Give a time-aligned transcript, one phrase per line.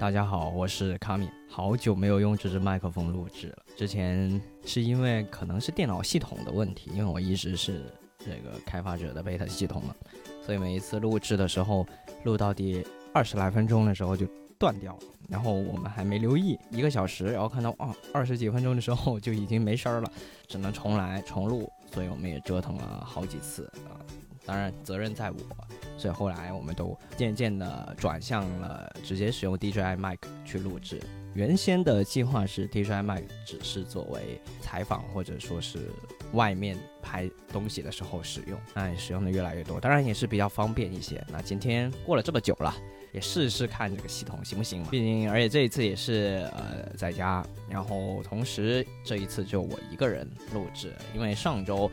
[0.00, 3.56] 大家好，我是卡米，好久没有用这支麦克风录制了。
[3.76, 7.82] 之前是因为可能是电脑系统的问题，因为我一直是
[8.16, 9.92] 这个开发者的 beta 系统嘛，
[10.40, 11.84] 所以每一次录制的时候，
[12.22, 14.24] 录到第二十来分钟的时候就
[14.56, 15.00] 断掉了。
[15.28, 20.08] 然后我们还没留意，一个小时，然后看到啊二十几分钟的时候就已经没声儿了，
[20.46, 21.68] 只能重来重录。
[21.92, 23.98] 所以我们也折腾了好几次啊，
[24.48, 25.36] 当然责任在我。
[25.98, 31.00] 所以后来我们都渐渐的转向了直接使用 DJI mic 去录制。
[31.34, 35.90] 原先的计划是 DJI mic 只是作为采访或者说是
[36.32, 41.22] 外面拍东西的时候使用，哎，使用的越来越多，当然也是比较方便一些。
[41.28, 42.72] 那今天过了这么久了，
[43.12, 44.88] 也试试看这个系统行不行嘛？
[44.90, 51.90] 毕竟，而且这一次也是呃在家，然后同时这一次就我一个人录制，因为上周。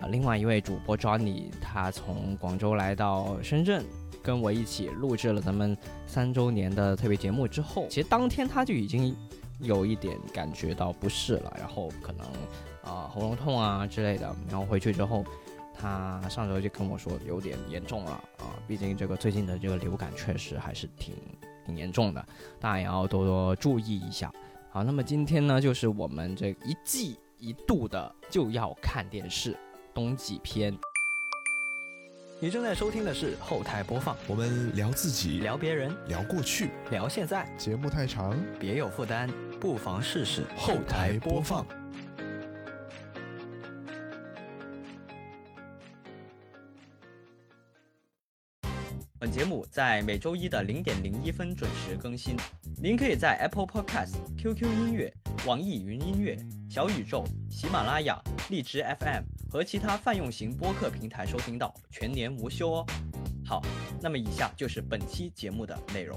[0.00, 3.84] 啊，另外一位主播 Johnny，他从广州来到深圳，
[4.22, 5.76] 跟我一起录制了咱们
[6.06, 9.16] 三周年的特别节目之后，其实当天他就已经
[9.60, 12.26] 有一点感觉到不适了，然后可能
[12.82, 15.24] 啊喉咙痛啊之类的，然后回去之后，
[15.74, 21.14] 他上周就跟我说有点严重了啊，毕竟这个最近的这个流感确实还是挺
[21.66, 22.24] 挺严重的，
[22.60, 24.32] 大家也要多多注意一下。
[24.70, 29.56] 好，那么今天呢，就是我们这一季一度的就要看电视。
[29.98, 30.78] 冬季篇，
[32.38, 34.16] 你正在收听的是后台播放。
[34.28, 37.44] 我们聊自己，聊别人，聊过去，聊现在。
[37.58, 41.66] 节目太长，别有负担，不妨试试后台播放。
[49.20, 52.36] 本节目在每周一的零点零一分准时更新。
[52.80, 55.12] 您可以在 Apple Podcast、QQ 音乐、
[55.44, 56.38] 网易云音乐、
[56.70, 62.86] 小宇宙、喜马拉雅、荔枝 FM 和其他泛用型播客平台收听到，全年无休哦。
[63.44, 63.60] 好，
[64.00, 66.16] 那么以下就是本期节目的内容。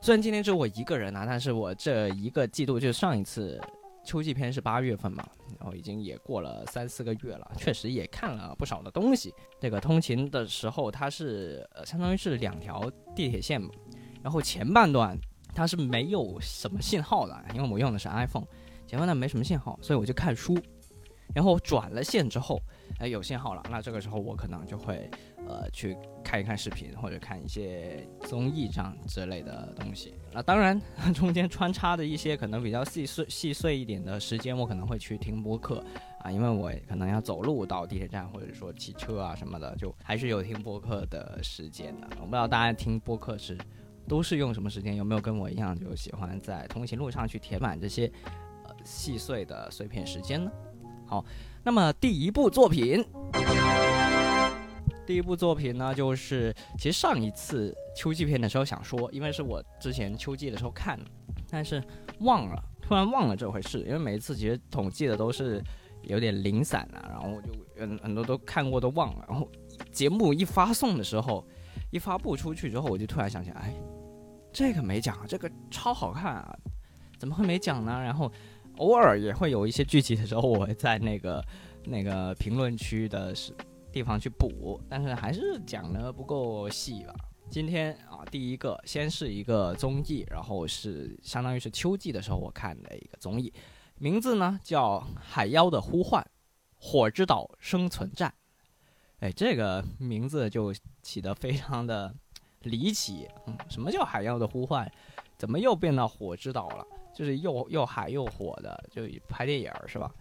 [0.00, 3.60] 虽然今天只有我一个人啊，但是我这一个季度就上一次
[4.08, 5.22] 秋季篇是八月份嘛，
[5.58, 9.34] 然后已经也过了三四个月了，确实也看了不少的东西。
[9.60, 13.68] 这个通勤的时候，它是呃相当于是两条地铁线嘛，
[14.22, 15.14] 然后前半段。
[15.54, 18.44] 它是没有什么信号的，因为我用的是 iPhone，
[18.86, 20.56] 前半段没什么信号，所以我就看书，
[21.34, 22.60] 然后转了线之后，
[23.00, 25.10] 哎有信号了，那这个时候我可能就会
[25.48, 30.14] 呃去看一看视频或者看一些综艺这样之类的东西。
[30.32, 30.80] 那当然
[31.14, 35.82] 中间穿插的一些可能比较细碎细碎一点的时间，我可能会去听播客
[36.20, 42.06] 啊，因为我可能要走路到地铁站或者说骑车啊什么的，就还是有听播客的时间的。
[42.20, 43.56] 我不知道大家听播客是。
[44.06, 44.96] 都是用什么时间？
[44.96, 48.10] 有没有跟我一样，就喜欢在通勤路上去填满这些
[48.64, 50.50] 呃细碎的碎片时间呢？
[51.04, 51.22] 好，
[51.62, 53.04] 那么第一部作品，
[55.08, 61.00] 第一部作品呢，就是其实上一次秋季片的时候想说，因为是我之前秋季的时候看，
[61.48, 61.82] 但是
[62.20, 65.64] 忘了，突然忘了这回事，因为每一次其实统计的都是
[66.02, 69.50] 有点零散啊，然后就很很多都看过都忘了，然后
[69.90, 71.42] 节目一发送的时候，
[71.90, 73.74] 一发布出去之后，我就突然想起来，哎。
[74.52, 76.58] 这个没讲，这个超好看啊，
[77.18, 77.98] 怎么会没讲呢？
[77.98, 78.30] 然后
[78.76, 81.42] 偶尔也会有一些剧集的时候，我会在那个
[81.86, 83.54] 那个评论区的是
[83.98, 87.12] 地方去补，但是还是讲的不够细吧。
[87.50, 93.52] 今天啊，第一个先是一个综艺，然后是相当于是秋季的时候我看的一个综艺，
[93.96, 96.24] 名字呢叫《海妖的呼唤：
[96.76, 98.30] 火之岛生存战》。
[99.18, 100.72] 哎，这个名字就
[101.02, 102.14] 起得非常的。
[102.62, 104.88] 离奇，嗯，什么叫海妖的呼唤？
[105.36, 106.86] 怎么又变到火之岛了？
[107.14, 110.12] 就是又又海又火的，就拍电影是吧？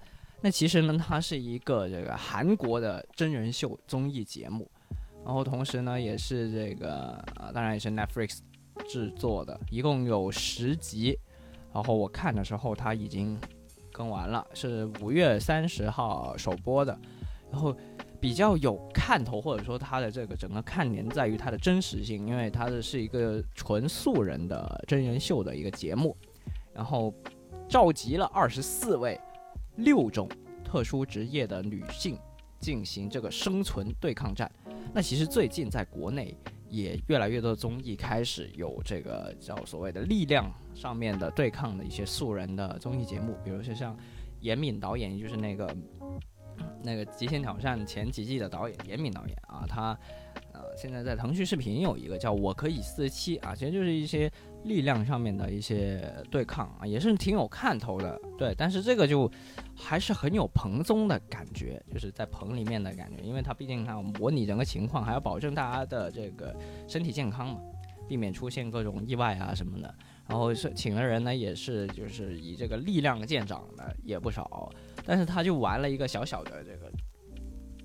[0.41, 4.69] 那其实呢，它是一个这个韩国的真人秀综艺节目，
[5.25, 8.39] 然后同时呢，也是这个，当然也是 Netflix
[8.87, 11.17] 制作的，一共有十集。
[11.73, 13.37] 然后我看的时候，它已经
[13.91, 16.97] 更完了，是五月三十号首播的，
[17.51, 17.75] 然后。
[18.19, 26.17] 比较有看头，或者说它的这个整个看点在于它的真实性，因为它的是一个纯素人的真人秀的一个节目，
[26.73, 27.13] 然后
[27.69, 29.21] 召集了二十四位
[29.77, 30.29] 六种
[30.63, 32.17] 特殊职业的女性
[32.59, 34.51] 进行这个生存对抗战。
[34.93, 36.35] 那其实最近在国内
[36.69, 43.97] 也越来越多的综艺开始有这个叫所谓的力量上面的对抗的一些素人的综艺节目，比如说像
[44.41, 45.75] 严敏导演，就是那个。
[46.81, 49.95] 那个《极限挑战》前几季的导演严敏导演啊，他
[50.77, 54.31] 现在在腾讯视频有一个叫《我可以四七》啊，其实就是一些
[54.63, 58.21] 力量上面的一些对抗啊，也是挺有看头的。
[58.37, 59.29] 对，但是这个就
[59.75, 66.55] 还是很有蓬松的感觉，就是在棚里面的感觉，因为它毕竟它模拟整个情况，还要保证大家的这个
[66.87, 67.59] 身体健康嘛。
[68.07, 69.93] 避免出现各种意外啊什么的。
[70.27, 74.71] 然后是请的人呢，也是就是以这个力量见长的也不少，
[75.03, 76.89] 但是他就玩了一个小小的这个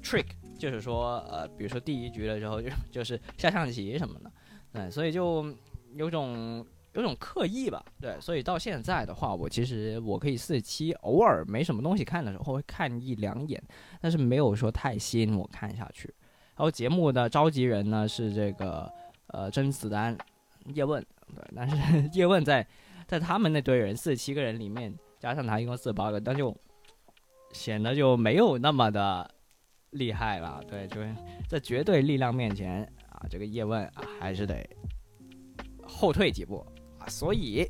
[0.01, 0.27] trick，
[0.63, 4.31] 就是说呃，比如说第一局的时候就就是下象棋什么的，
[4.73, 5.45] 对，所以就
[5.95, 13.61] 有种有种刻意吧，对，所以到现在的话，我其实我可以四期偶尔没什么东西看的时候会看一两眼，
[14.01, 16.07] 但是没有说太吸引我看下去。
[16.55, 18.89] 然后节目的召集人呢是这个
[19.27, 20.17] 呃甄子丹、
[20.75, 21.05] 叶问。
[21.35, 22.65] 对，但是 叶问在
[23.09, 26.57] 在他们那堆人四十七个人里面，加上他一共四十八个，那就
[27.53, 29.29] 显得就没有那么的
[29.93, 30.63] 厉害了。
[30.69, 31.15] 对，就是
[31.49, 34.69] 在绝对力量面前啊，这个叶问啊还是得
[35.83, 36.67] 后退几步
[36.99, 37.09] 啊。
[37.09, 37.67] 所以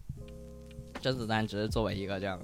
[1.01, 2.41] 甄子丹只是作为一个这样，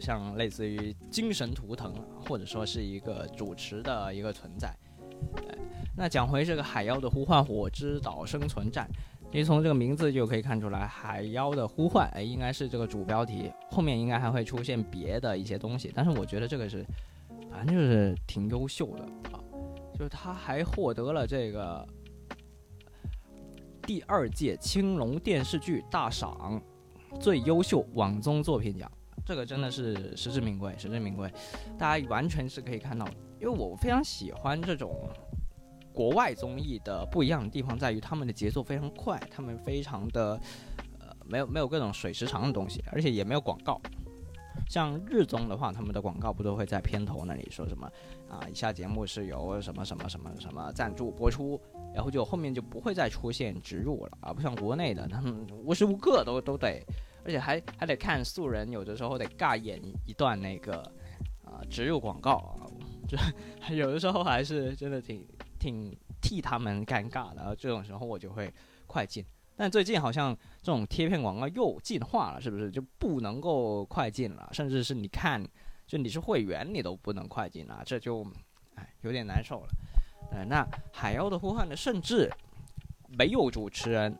[0.00, 1.94] 像类似于精神图腾，
[2.26, 4.74] 或者说是一个主持的一个存在。
[5.96, 8.86] 那讲回这个《海妖的呼唤：火之岛生存战》。
[9.32, 15.90] 其实从这个名字就可以看出来，《海妖的呼唤》哎，应该是这个主标题，后面应该还会出现别的一些东西。
[15.94, 16.84] 但是我觉得这个是，
[17.50, 19.40] 反正就是挺优秀的啊，
[19.94, 21.86] 就是他还获得了这个
[23.82, 26.62] 第二届青龙电视剧大赏
[27.20, 28.90] 最优秀网综作品奖，
[29.24, 31.30] 这个真的是实至名归，实至名归。
[31.78, 33.06] 大家完全是可以看到，
[33.40, 35.08] 因为我非常喜欢这种。
[35.92, 40.38] 国外综艺的不一样的地方在于，他们的节奏非常快，他们非常的
[41.00, 43.80] 呃没有没有各种水时长的东西，而且也没有广告。
[44.68, 47.90] 像日综的话，他们的广告不都会在片头那里说什么
[48.28, 48.46] 啊？
[48.50, 51.60] 以下节目是由什么什么什么什么赞助播出，
[51.94, 54.32] 然后就后面就不会再出现植入了啊！
[54.32, 56.82] 不像国内的，他们无时无刻都都得，
[57.24, 60.78] 而且还还得看素人，有的时候得尬演一段那个
[61.44, 62.66] 啊植入广告啊，
[63.08, 65.26] 就有的时候还是真的挺。
[65.58, 68.52] 挺替他们尴尬的，然后这种时候我就会
[68.86, 69.24] 快进。
[69.56, 74.48] 但最近好像这种贴片广告又进化了，是不是就不能够快进了？
[74.52, 75.42] 甚至是你看，
[75.86, 78.26] 就你是会员，你都不能快进了，这就
[78.74, 79.68] 哎有点难受了。
[80.30, 80.62] 呃，那
[80.92, 82.30] 《海妖的呼唤》呢，甚至
[83.08, 84.14] 没有主持人，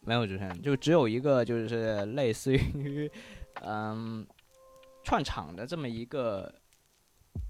[0.00, 3.10] 没有主持人，就只有一个就是类似于
[3.62, 4.26] 嗯
[5.04, 6.52] 串场的这么一个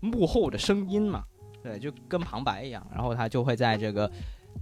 [0.03, 1.25] 幕后的声音嘛。
[1.63, 4.11] 对，就跟旁白一样，然后它就会在这个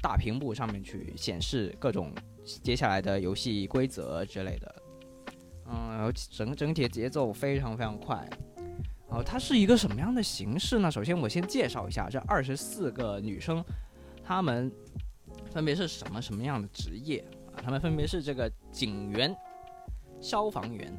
[0.01, 4.75] 大屏幕上面去显示各种接下来的游戏规则之类的。
[5.67, 8.29] 嗯，然后整整体节奏非常非常快。
[9.09, 10.91] 然后它是一个什么样的形式呢？
[10.91, 13.65] 首先我先介绍一下这二十四个女生，
[14.23, 14.71] 她们
[15.51, 17.25] 分别是什么什么样的职业
[17.55, 17.63] 啊？
[17.63, 19.35] 她们分别是这个警员、
[20.21, 20.93] 消防员、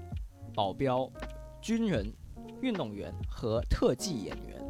[0.54, 1.12] 保镖、
[1.62, 2.12] 军人、
[2.62, 4.65] 运动员和特技演员。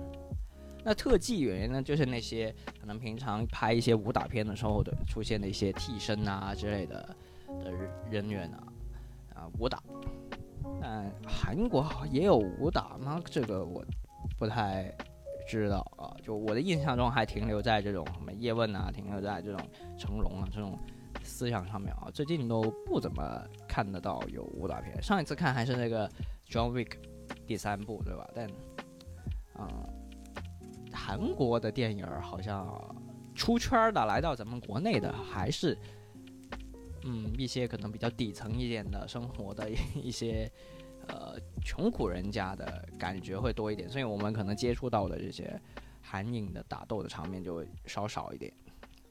[0.88, 7.16] 那特技演员呢，就是那些可能平常拍一些武打片的时候的出现的一些替身啊之类的
[7.64, 7.72] 的
[8.12, 8.64] 人员啊，
[9.34, 9.82] 啊武打。
[10.84, 13.20] 嗯，韩国也有武打吗？
[13.26, 13.84] 这个我
[14.38, 14.96] 不太
[15.48, 16.14] 知道啊。
[16.22, 19.68] 就我的印象中还停留在这种什么叶问啊，停留在这种
[19.98, 20.78] 成龙啊这种
[21.24, 22.12] 思想上面啊。
[22.14, 25.02] 最近都不怎么看得到有武打片。
[25.02, 26.08] 上一次看还是那个
[26.48, 26.92] John Wick
[27.48, 28.30] 第三部，对吧？
[28.36, 28.48] 但，
[29.58, 29.95] 嗯。
[30.96, 32.74] 韩国的电影好像
[33.36, 35.78] 出圈的，来到咱们国内的还是，
[37.04, 40.50] 嗯，一些可能比较底层一点的生活的一些，
[41.08, 45.62] 呃，穷苦人家的感觉会多一点，所以我们可能接触到的这些
[46.02, 48.52] 韩影的打斗的场面就会稍少一点。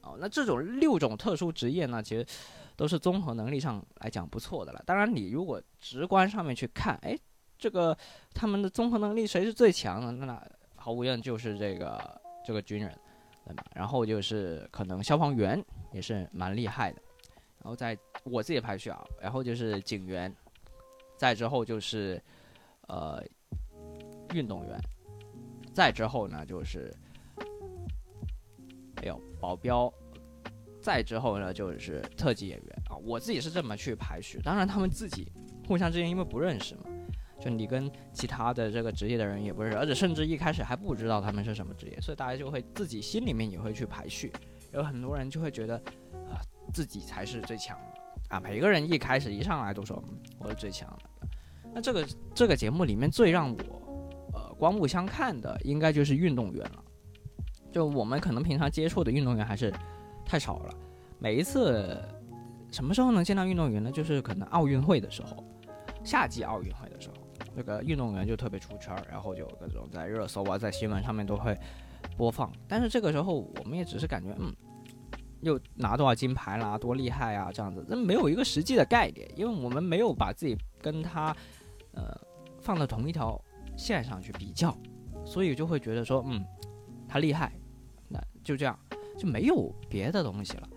[0.01, 2.25] 哦，那这种六种特殊职业呢，其实
[2.75, 4.83] 都是综合能力上来讲不错的了。
[4.85, 7.17] 当然，你如果直观上面去看，哎，
[7.57, 7.97] 这个
[8.33, 10.11] 他们的综合能力谁是最强的？
[10.11, 10.47] 那
[10.85, 12.95] 毫无疑问就是这个这个军人，
[13.43, 13.65] 对吧？
[13.73, 15.59] 然后就是可能消防员
[15.91, 17.01] 也是蛮厉害的，
[17.57, 20.31] 然后在我自己排序啊，然后就是警员，
[21.17, 22.21] 再之后就是
[22.87, 23.19] 呃
[24.35, 24.79] 运动员，
[25.73, 26.95] 再之后呢就是
[29.01, 29.91] 没有保镖，
[30.79, 34.39] 再之后呢就是特技演员啊，我自己是这么去排序。
[34.43, 35.31] 当然他们自己
[35.67, 36.83] 互相之间因为不认识嘛。
[37.45, 44.33] 就你跟其他的这个职业的人也不是，而且甚至一开始还不知道他们是什么职业，所以大家就会自己心里面也会去排序。
[44.73, 45.75] 有很多人就会觉得，
[46.27, 46.41] 啊，
[46.73, 48.39] 自己才是最强的啊。
[48.39, 50.03] 每个人一开始一上来都说
[50.39, 51.27] 我是最强的。
[51.71, 56.83] 那这个这个节目里面最让我呃刮目相看的，应该就是运动员了。
[57.71, 59.71] 就我们可能平常接触的运动员还是
[60.25, 60.73] 太少了。
[61.19, 62.01] 每一次
[62.71, 63.91] 什么时候能见到运动员呢？
[63.91, 65.43] 就是可能奥运会的时候，
[66.03, 67.14] 夏季奥运会的时候。
[67.55, 71.57] 这个运动员就特别出圈，然后就各种在热搜啊，在新闻上面都会
[72.17, 72.51] 播放。
[72.67, 74.53] 但是这个时候，我们也只是感觉，嗯，
[75.41, 81.35] 又拿多少金牌啦，多厉害啊，这样子，那没有一个实际的概念，因为我们没有把自己跟他，
[81.93, 82.15] 呃，
[82.61, 83.39] 放到同一条
[83.77, 84.75] 线上去比较，
[85.25, 86.45] 所以就会觉得说，嗯，
[87.07, 87.51] 他厉害，
[88.09, 88.77] 那就这样，
[89.17, 90.69] 就没有别的东西了。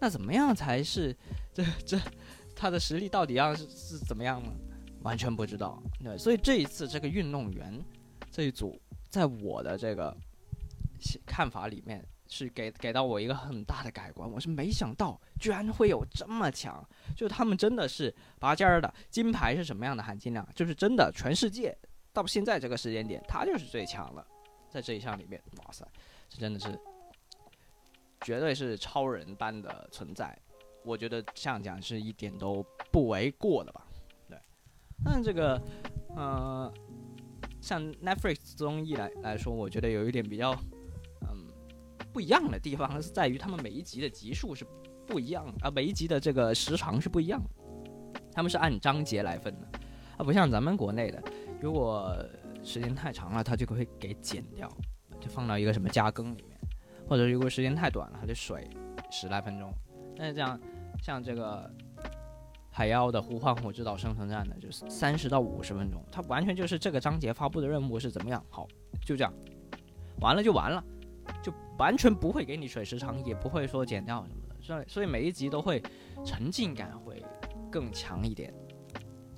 [0.00, 1.16] 那怎么样才是
[1.54, 1.96] 这这
[2.56, 4.50] 他的实力到底要是是怎么样呢？
[5.02, 5.82] 完全不知道。
[6.02, 7.82] 对，所以这一次这个运动员
[8.30, 10.16] 这一组，在我的这个
[11.26, 12.04] 看法里面。
[12.28, 16.82] 是给给到我一个很大的改观，我是没想到居然会有这么强，
[17.14, 20.48] 就他们真的是拔尖儿的金牌是什么样的含金量？
[20.54, 21.76] 就是真的全世界
[22.10, 24.26] 到现在这个时间点，他就是最强的，
[24.70, 25.86] 在这一项里面，哇塞，
[26.30, 26.80] 这真的是
[28.22, 30.34] 绝对是超人般的存在，
[30.86, 33.86] 我觉得这样讲是一点都不为过的吧？
[35.04, 35.60] 对，那这个，
[36.16, 36.72] 呃，
[37.60, 40.52] 像 Netflix 综艺来来说，我觉得有一点比较。
[41.22, 41.46] 嗯
[42.12, 44.66] 不一样的地方是在于，他们每一集的集数是
[45.06, 47.40] 不一样啊，每一集的这个时长是不一样，
[48.34, 49.66] 他们是按章节来分的，
[50.18, 51.22] 啊，不像咱们国内的，
[51.58, 52.14] 如果
[52.62, 54.70] 时间太长了，它就会给剪掉，
[55.18, 56.60] 就放到一个什么加更里面，
[57.08, 58.68] 或者如果时间太短了，它就水
[59.10, 59.72] 十来分钟。
[60.14, 60.60] 但是这样，
[61.02, 61.74] 像这个
[62.72, 68.66] 海妖的呼唤火之岛生存战呢，就是三十到五十分钟，它完全就是这个章节发布的任务是怎么样，好，
[69.06, 69.32] 就这样，
[70.20, 70.82] 完了就完了。
[71.40, 75.80] 就完全不会给你水时长，也不会说减掉什么的，所以所以每一集都会
[76.24, 77.24] 沉浸感会
[77.70, 78.52] 更强一点。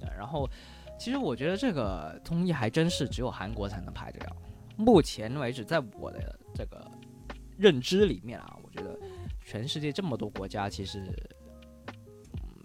[0.00, 0.48] 对，然后
[0.98, 4.36] 其实我觉得这个综艺还真是只有韩国才能拍得了。
[4.78, 6.90] 目前为止，在我的这个
[7.58, 8.98] 认知里面啊，我觉得
[9.44, 11.04] 全世界这么多国家，其实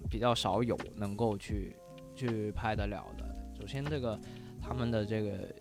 [0.10, 1.76] 比较少有能够去
[2.16, 3.36] 去拍得了的。
[3.60, 4.20] 首先，这个
[4.62, 5.54] 他们的这个。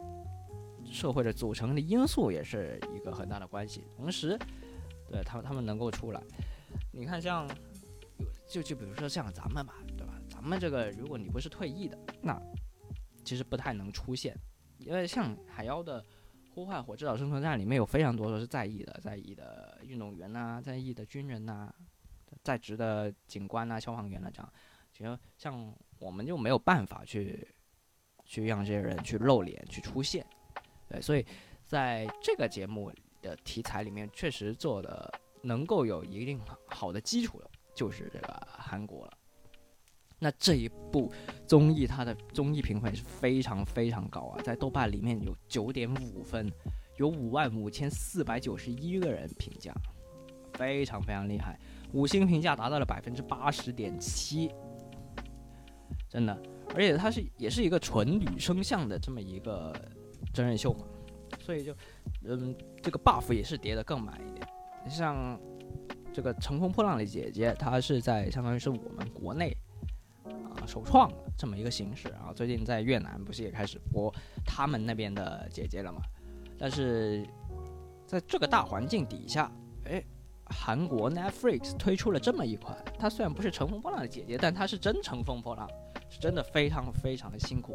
[0.90, 3.84] 社会的组成的因素也是一个很大的关系。
[3.94, 4.38] 同时，
[5.10, 6.22] 对他们他们能够出来，
[6.90, 7.46] 你看像，
[8.48, 10.14] 就就比如说像咱们吧，对吧？
[10.30, 12.40] 咱们这个如果你不是退役的，那
[13.22, 14.34] 其实不太能出现。
[14.78, 16.02] 因为像海妖的
[16.54, 21.70] 呼唤火之岛生存战里面有非常多都是在役的，在役的运动员呐，在役的军人呐，
[22.48, 24.52] 在职的警官呐、消防员呐这样。
[24.90, 27.46] 其实像我们就没有办法去
[28.24, 30.26] 去让这些人去露脸去出现。
[30.88, 31.26] 对，所以
[31.66, 32.90] 在这个节目
[33.20, 35.12] 的题材里面，确实做的
[35.42, 39.12] 能够有一定好的基础的，就是这个韩国了。
[40.18, 41.12] 那这一部
[41.46, 46.50] 综艺，它的综艺评分是非常非常高啊，在豆瓣里面有九点五分，
[46.96, 49.72] 有五万五千四百九十一个人评价，
[50.54, 51.60] 非常非常厉害，
[51.92, 54.50] 五星评价达到了百分之八十点七，
[56.08, 56.42] 真的，
[56.74, 59.72] 而且它是也是一个纯女生向的这么一个。
[60.34, 60.84] 真人秀嘛，
[61.40, 61.74] 所以就，
[62.24, 64.46] 嗯，这个 buff 也是叠得更满一点。
[64.88, 65.40] 像
[66.12, 69.56] 这个乘风破浪的姐姐，她是在相当于是我们国内
[70.24, 72.32] 啊首创的这么一个形式啊。
[72.34, 74.12] 最近在越南不是也开始播
[74.44, 76.00] 他们那边的姐姐了嘛？
[76.58, 77.26] 但是
[78.04, 79.50] 在这个大环境底下，
[79.86, 80.04] 哎，
[80.50, 85.68] 韩国 Netflix 推出了这么一款，它虽然不是乘风破浪的姐姐，但它是真乘风破浪，
[86.08, 87.74] 是真的非常非常的辛苦，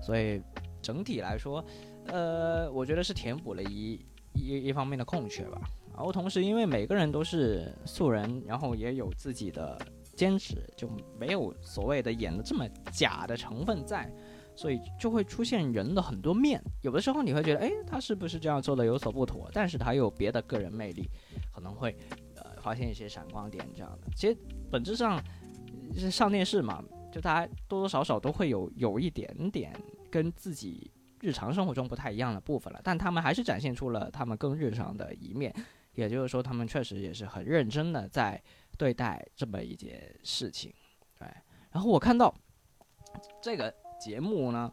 [0.00, 0.42] 所以。
[0.82, 1.64] 整体来说，
[2.08, 5.60] 呃，我觉得是填补了一一一方面的空缺吧。
[5.94, 9.78] 然后同时，因为每个人都是素人，然后也有自己的
[10.16, 14.12] 坚持，就没有所谓的演的这么假的成分在，
[14.54, 16.62] 所以就会出现人的很多面。
[16.82, 19.50] 有的时候你会觉得，哎，他是不是这样做的有所不妥？
[19.52, 21.08] 但是他有别的个人魅力，
[21.52, 21.96] 可能会
[22.36, 24.08] 呃发现一些闪光点这样的。
[24.16, 24.36] 其实
[24.70, 25.22] 本质上
[25.94, 29.72] 是上电视嘛，就大家多多少少都会有有一点点。
[30.12, 30.92] 跟自己
[31.22, 35.50] 日常生活中不太一样的部分了，但他们还是展现出了他们更日常的一面，
[35.94, 38.38] 也就是说，他们确实也是很认真的在
[38.76, 40.70] 对待这么一件事情。
[41.18, 41.26] 对，
[41.70, 42.34] 然后我看到
[43.40, 44.72] 这个节目呢，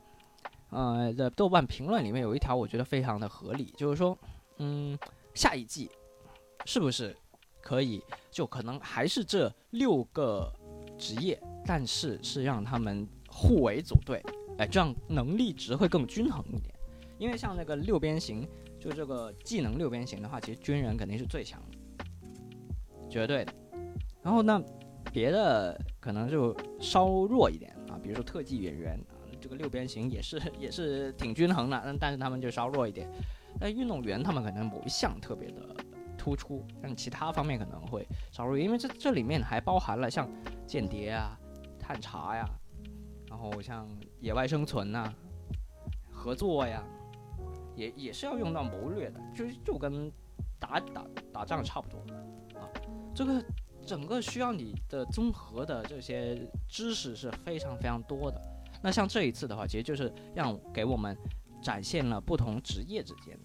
[0.71, 4.17] 呃，的豆瓣评论里面有一条，我觉得非常的合理，就是说，
[4.57, 4.97] 嗯，
[5.35, 5.87] 下一季
[6.65, 7.15] 是不是
[7.61, 10.51] 可以就可能还是这六个
[10.97, 14.19] 职业，但是是让他们互为组队。
[14.57, 16.73] 哎，这样能力值会更均衡一点，
[17.19, 21.61] 因为像那个六边形，就这个技能六边形的话，其实军人肯定是最强，
[23.07, 23.53] 绝对的。
[24.23, 24.59] 然后呢，
[25.13, 28.99] 别的可能就稍弱一点啊，比如说特技演员，
[29.49, 33.11] 个六边形也是也是挺均衡的，但但是他们就稍弱一点。
[33.59, 35.75] 那运动员他们可能某一项特别的
[36.17, 40.29] 突出，但其他方面可能会稍弱，因为这这里面还包含了像
[40.65, 41.37] 间谍啊、
[41.79, 42.47] 探查呀。
[43.29, 43.87] 然后像
[44.19, 45.13] 野外生存呐，
[46.11, 46.83] 合作呀，
[47.75, 50.11] 也也是要用到谋略的，就就跟
[50.59, 51.99] 打打打仗差不多
[52.59, 52.65] 啊。
[53.13, 53.43] 这个
[53.85, 58.41] 整个需要你的综合的这些知识是非常非常多的。
[58.81, 61.17] 那像这一次的话，其实就是让给我们
[61.61, 63.37] 展现了不同职业之间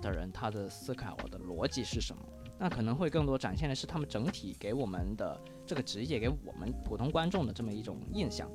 [0.00, 2.22] 的人他的思考的逻辑是什么。
[2.58, 8.48] 那可能会更多展现的是他们整体给我们的这个职业给我们普通观众的这么一种印象，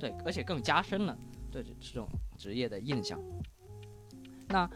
[0.00, 1.16] 对，而且更加深了
[1.50, 3.22] 对这种职业的印象。
[4.48, 4.68] 那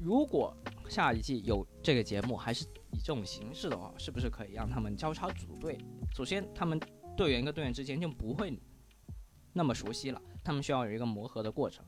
[0.00, 0.56] 如果
[0.88, 5.78] 下一季有这个节目，还是以这种形式的话，是不是可以让他们交叉组队？
[6.12, 6.80] 首先，他们
[7.16, 8.58] 队员跟队员之间就不会
[9.52, 11.84] 那么熟悉了，他们需要有一个磨合的过程。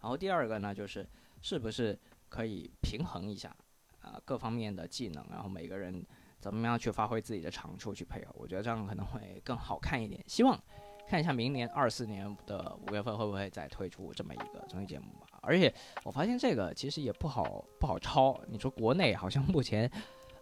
[0.00, 1.08] 然后第二个呢，就是
[1.40, 3.56] 是不是可以平衡一下？
[4.00, 6.04] 啊，各方面的技能，然后每个人
[6.38, 10.22] 怎么样去发挥自己的长处去配合，我觉得这样可能会更好看一点。
[10.26, 10.62] 希望
[11.08, 15.26] 看一下明年二四年的五月份会不会再推出这么一个综艺节目吧。
[15.40, 19.90] 而且我发现这个其实也不好不好抄，你说国内好像目前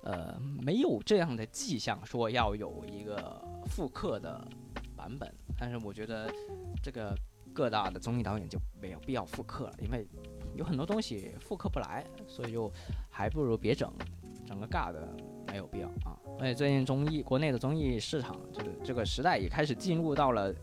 [0.03, 4.45] 呃没有这样的迹象说要有一个复刻的
[4.97, 6.29] 版本，但是我觉得
[6.83, 7.17] 这个
[7.53, 10.07] 各大的综艺导演就没有必要复刻了，因为。
[10.55, 12.71] 有很多东西复刻不来，所以就
[13.09, 13.91] 还不如别整，
[14.47, 15.09] 整个尬的
[15.47, 16.13] 没有必要啊。
[16.39, 20.55] 而且最近综艺国内的综艺市场，这个这个时代也开始进入到了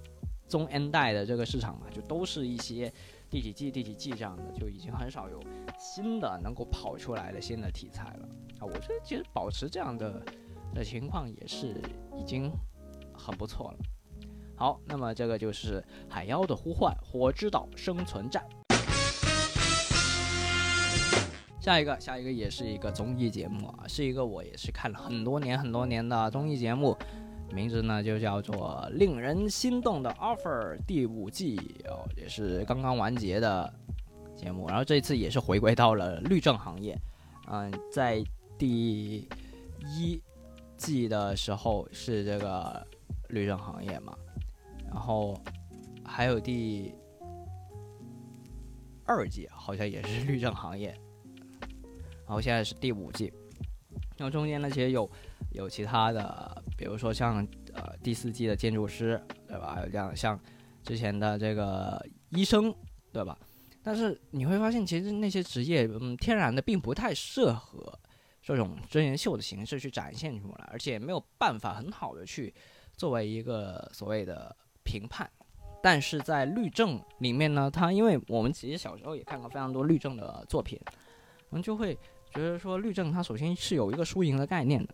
[0.47, 2.93] 中 N 代的这个市场嘛，就都是一些
[3.31, 5.41] 第几季第几季这样的，就已经很少有
[5.79, 8.29] 新的能够跑出来的新的题材了
[8.59, 8.61] 啊。
[8.61, 10.23] 我觉得其实保持这样的
[10.75, 11.81] 的情况也是
[12.15, 12.51] 已经
[13.11, 13.77] 很不错了。
[14.59, 18.43] 好，那么这个就是《海妖的呼唤：火之岛生存战》。
[21.61, 26.93] 下一个，下一个也是一个综艺节目啊，是一个我也是看了很多年很多年的综艺节目，
[27.53, 31.55] 名字呢就叫做《令人心动的 offer》第五季
[31.87, 33.73] 哦，也是刚刚完结的
[34.35, 36.99] 节目，然后这次也是回归到了律政行业，
[37.49, 38.21] 嗯，在
[38.57, 39.25] 第
[39.85, 40.21] 一
[40.75, 42.85] 季的时候是这个
[43.29, 44.13] 律政行业嘛，
[44.89, 45.39] 然后
[46.03, 46.93] 还有第
[49.05, 50.97] 二季好像也是律政行业。
[52.25, 53.33] 然后现在是第五季，
[54.17, 55.09] 然后中间呢其实有
[55.51, 59.73] 有其他的，比如说像呃第四季的建筑师，对吧？
[59.73, 60.39] 还有这样像
[60.83, 62.71] 之前的这个医生，
[63.11, 63.35] 对吧？
[63.81, 67.97] 但是你会发现，其实那些职业，嗯，天然的并不太适合
[68.43, 72.53] 这种真人秀的形式去展现出来，而且没有办法很好的去
[72.95, 74.55] 作为一个所谓的
[74.91, 75.29] 评判。
[75.83, 80.79] 但是在律政里面呢，它因为我们其实小时候也看过非常多律政的作品，
[81.49, 81.97] 我们就会。
[82.31, 84.93] 觉得说律政它首先是有一个输赢的概念的，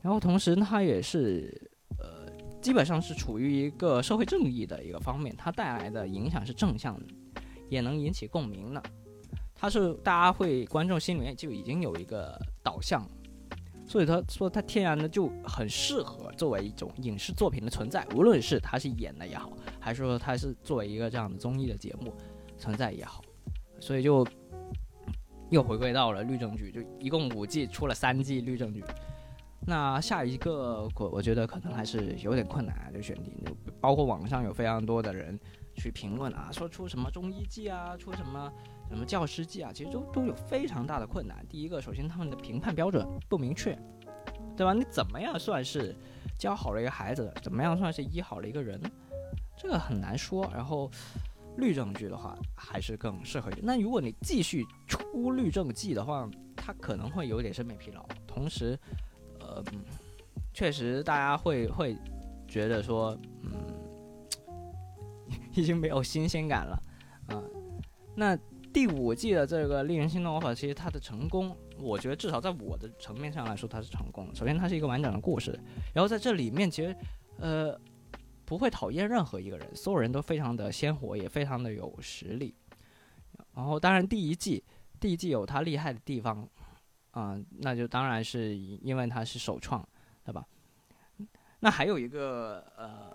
[0.00, 2.26] 然后同时它也是呃
[2.62, 7.06] 基本上是处于一个社会正义的一个方面，它带来的影响是正向的，
[7.68, 8.82] 也能引起共鸣的。
[9.54, 13.06] 它是大家会观众心里面就已经有一个导向，
[13.88, 22.14] 所以他说它天然的就很适合作为一种影视作品的存在，无论是它是演的也好，还是说它是作为一个这样的综艺的节目
[22.56, 23.24] 存在也好，
[23.80, 24.24] 所以就。
[25.50, 28.84] 又回归到了律政剧，就一共五季出了三季律政剧，
[29.66, 35.40] 那下一个我我觉得可能还是有点困难啊就选题，就包括网上有非常多的人
[35.74, 38.52] 去评论啊，说出什么中医季啊，出什么
[38.88, 41.44] 什么教师季啊，其实都都有非常大的困难。
[41.48, 43.78] 第一个，首先他们的评判标准不明确，
[44.56, 44.72] 对吧？
[44.72, 45.94] 你怎么样算是
[46.38, 47.32] 教好了一个孩子？
[47.42, 48.80] 怎么样算是医好了一个人？
[49.56, 50.50] 这个很难说。
[50.54, 50.90] 然后。
[51.56, 53.66] 律政剧的话，还是更适合一点。
[53.66, 58.06] 那如果你继续出律政剧的话，它可能会有点审美疲劳。
[58.28, 58.78] 同时，
[59.40, 59.60] 呃，
[60.54, 61.96] 确实大家会会
[62.46, 63.52] 觉得说，嗯，
[65.52, 66.80] 已经没有新鲜感了
[67.26, 67.42] 啊。
[68.14, 68.38] 那
[68.78, 74.34] 第五季的这个令人心动的话，其实它的成功，我觉得至少在我的层面上来说，它是成功的。
[74.36, 75.58] 首先，它是一个完整的故事，
[75.92, 76.96] 然后在这里面，其实，
[77.38, 77.76] 呃。
[78.44, 82.54] 不会讨厌任何一个人，所有人都非常的鲜活，也非常的有实力。
[83.52, 84.64] 然后，当然第一季，
[84.98, 86.48] 第一季有它厉害的地方，
[87.10, 89.86] 啊，那就当然是因为它是首创，
[90.24, 90.46] 对吧？
[91.60, 93.14] 那还有一个呃，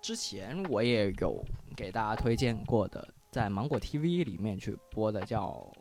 [0.00, 1.44] 之前我也有
[1.76, 5.50] 给大家推荐过的，在芒果 TV 里面去播的叫《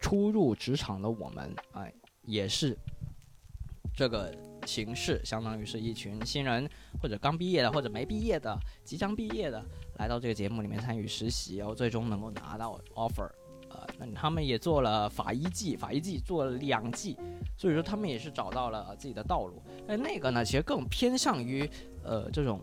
[0.00, 2.76] 初入职场的我们》，哎，也是
[3.96, 4.34] 这个。
[4.66, 6.66] 形式相当于是一群新人，
[6.98, 9.62] 或者刚毕业的，或者没毕业的，即将毕业的，
[9.98, 13.30] 来到这个节目里面参与实习，然后最终能够拿到 offer。
[13.68, 17.14] 呃，那他们也做了法医季，法医季做了两季，
[17.58, 19.62] 所以说他们也是找到了自己的道路。
[19.86, 21.68] 那那个呢，其实更偏向于
[22.02, 22.58] 呃这种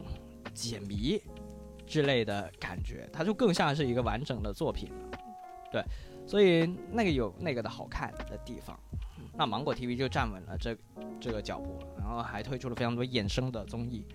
[0.55, 1.21] 解谜
[1.91, 5.19] 之类的感觉，它就更像是一个完整的作品了。
[5.69, 5.83] 对，
[6.25, 8.79] 所以那个有那个的好看的地方。
[9.33, 10.77] 那芒果 TV 就站稳了这
[11.19, 14.05] 这个脚步，然后还推出了非常多衍生的综艺。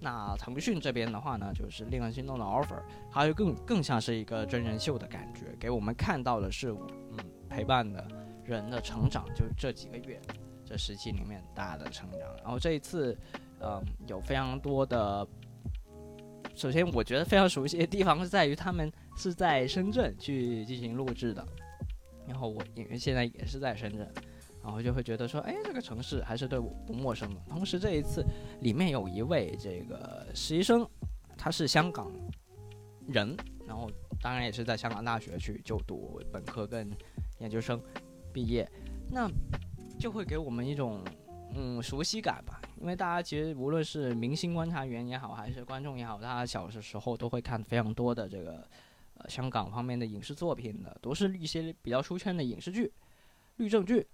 [0.00, 2.78] 那腾讯这边的话呢，就是《令人心动的 offer》，
[3.10, 7.18] 它就更更像是一个真人秀的感觉，给我们看到的是，嗯，
[7.48, 8.06] 陪伴的
[8.44, 10.18] 人的成长，就是这几个月
[10.64, 12.20] 这时期里面大的成长。
[12.42, 13.16] 然后这一次，
[13.60, 15.26] 嗯，有非常多的，
[16.60, 21.42] 首先我觉得非常熟悉的地方是在于他们是在深圳去进行录制的，
[22.28, 24.06] 然后我因为现在也是在深圳。
[24.62, 27.40] 然后就会觉得说，哎，这个城市还是对我不陌生的。
[27.48, 28.22] 同时这一次
[28.60, 30.86] 里面有一位这个实习生，
[31.34, 32.12] 他是香港
[33.08, 33.34] 人，
[33.66, 36.90] 然后当然也是在香港大学去就读本科跟
[37.38, 37.82] 研究生
[38.34, 38.70] 毕业，
[39.10, 39.30] 那
[39.98, 41.02] 就会给我们一种
[41.54, 42.59] 嗯熟悉感吧。
[42.80, 48.66] 因为大家其实无论是明星观察员也好，还是观众也好，大家小的时候都会看非常多的这个
[49.14, 52.90] 呃香港方面的影视作品的，都是一些比较出圈的影视剧、
[53.56, 54.06] 律政剧。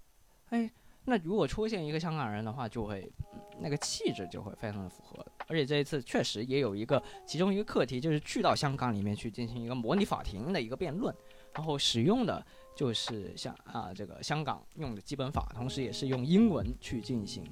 [0.50, 0.68] 哎，
[1.04, 3.08] 那如果出现一个香港人的话，就会
[3.60, 5.24] 那个气质就会非常的符合。
[5.46, 11.14] 而且这一次确实也有一个其中一个课题，就是去到香港里面去进行一个模拟法庭的一个辩论，
[11.54, 17.44] 然后使用的就是像啊这个香港用的基本法，同时也是用英文去进行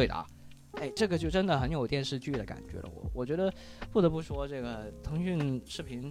[0.00, 0.26] 对的啊。
[0.80, 2.88] 哎，这个就真的很有电视剧的感觉了。
[2.94, 3.52] 我我觉得
[3.92, 6.10] 不得不说，这个腾讯视频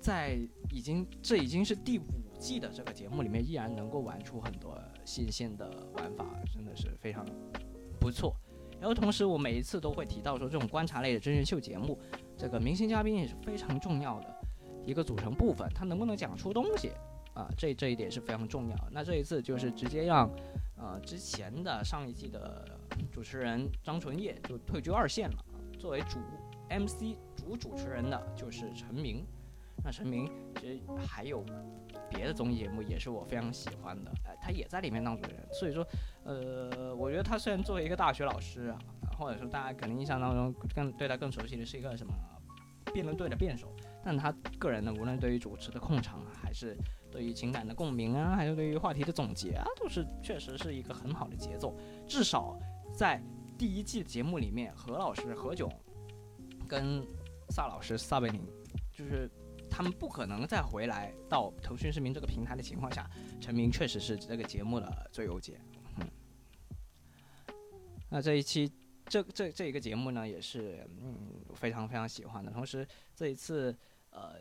[0.00, 0.36] 在
[0.70, 2.04] 已经这已经是第五。
[2.40, 4.74] 季的这个节目里面依然能够玩出很多
[5.04, 7.22] 新鲜的玩法，真的是非常
[8.00, 8.34] 不错。
[8.80, 11.98] 然后同时，我每一次都会提到说，这种观察类的真人秀节目，
[12.38, 14.34] 这个明星嘉宾也是非常重要的
[14.86, 15.68] 一个组成部分。
[15.74, 16.92] 他能不能讲出东西
[17.34, 17.46] 啊？
[17.58, 18.88] 这这一点是非常重要。
[18.90, 20.26] 那这一次就是直接让
[20.78, 22.79] 呃之前的上一季的
[23.12, 25.44] 主持人张纯烨就退居二线了，
[25.78, 26.18] 作为主
[26.68, 29.24] MC 主主持人的就是陈明。
[29.82, 31.42] 那陈明其实还有
[32.10, 35.86] 别的综艺节目也是我非常喜欢的，呃，他也在里面当主持人，所以说，
[36.22, 38.78] 呃，我觉得他虽然作为一个大学老师啊，
[39.18, 42.12] 或者说大家可能印象当中更对他更熟悉的是一个什么
[42.92, 43.74] 辩论队的辩手，
[44.04, 46.76] 但他个人呢，无论对于主持的控场啊，还是
[47.10, 51.74] 对于情感的共鸣啊，还是对于话题的总结啊，都是确实是一个很好的节奏。
[52.06, 52.54] 至少
[53.00, 53.18] 在
[53.56, 55.72] 第一季节目里面，何老师何炅
[56.68, 57.02] 跟
[57.48, 58.46] 萨老师萨贝宁
[58.92, 59.26] 就是。
[59.72, 63.08] 他们不可能再回来到腾讯视频这个平台的情况下，
[63.40, 65.60] 陈明确实是这个节目的最优解。
[66.00, 66.10] 嗯，
[68.10, 68.70] 那这一期
[69.06, 72.50] 这这这一个节目呢，也是嗯非常非常喜欢的。
[72.50, 73.74] 同时这一次
[74.10, 74.34] 呃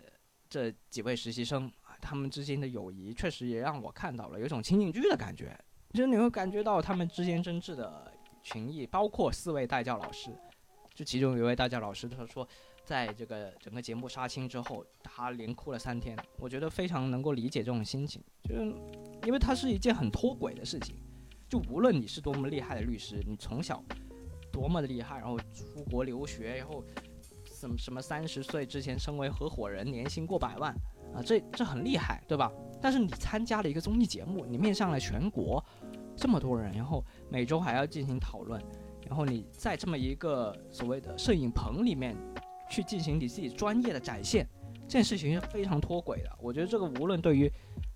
[0.49, 5.55] 这几位实习生，他们之间的友谊确实也让我看到了有一种情景剧的感觉，
[5.93, 8.08] 就是你会感觉到他们之间真挚的
[8.43, 10.29] 群艺，包括四位代教老师，
[10.93, 12.47] 就其中有一位代教老师他说。
[12.85, 16.17] 在这个整个节目杀青之后，他连哭了三天。
[16.39, 18.61] 我觉得非常能够理解这种心情，就是
[19.27, 20.95] 因为它是一件很脱轨的事情。
[21.47, 23.83] 就无论你是多么厉害的律师，你从小
[24.51, 26.83] 多么的厉害，然后出国留学，然后
[27.45, 30.73] 什么什么三十岁之前身为合伙人，年薪过百万
[31.13, 32.51] 啊，这这很厉害，对吧？
[32.81, 35.63] 但是你参加了一个综艺节目，你面向了全国
[36.19, 38.61] 这么多人，然后每周还要进行讨论，
[39.07, 42.15] 然后你在这么一个所谓的摄影棚里面。
[42.71, 44.47] 去进行你自己专业的展现，
[44.81, 46.29] 这件事情是非常脱轨的。
[46.39, 47.51] 我觉得这个无论对于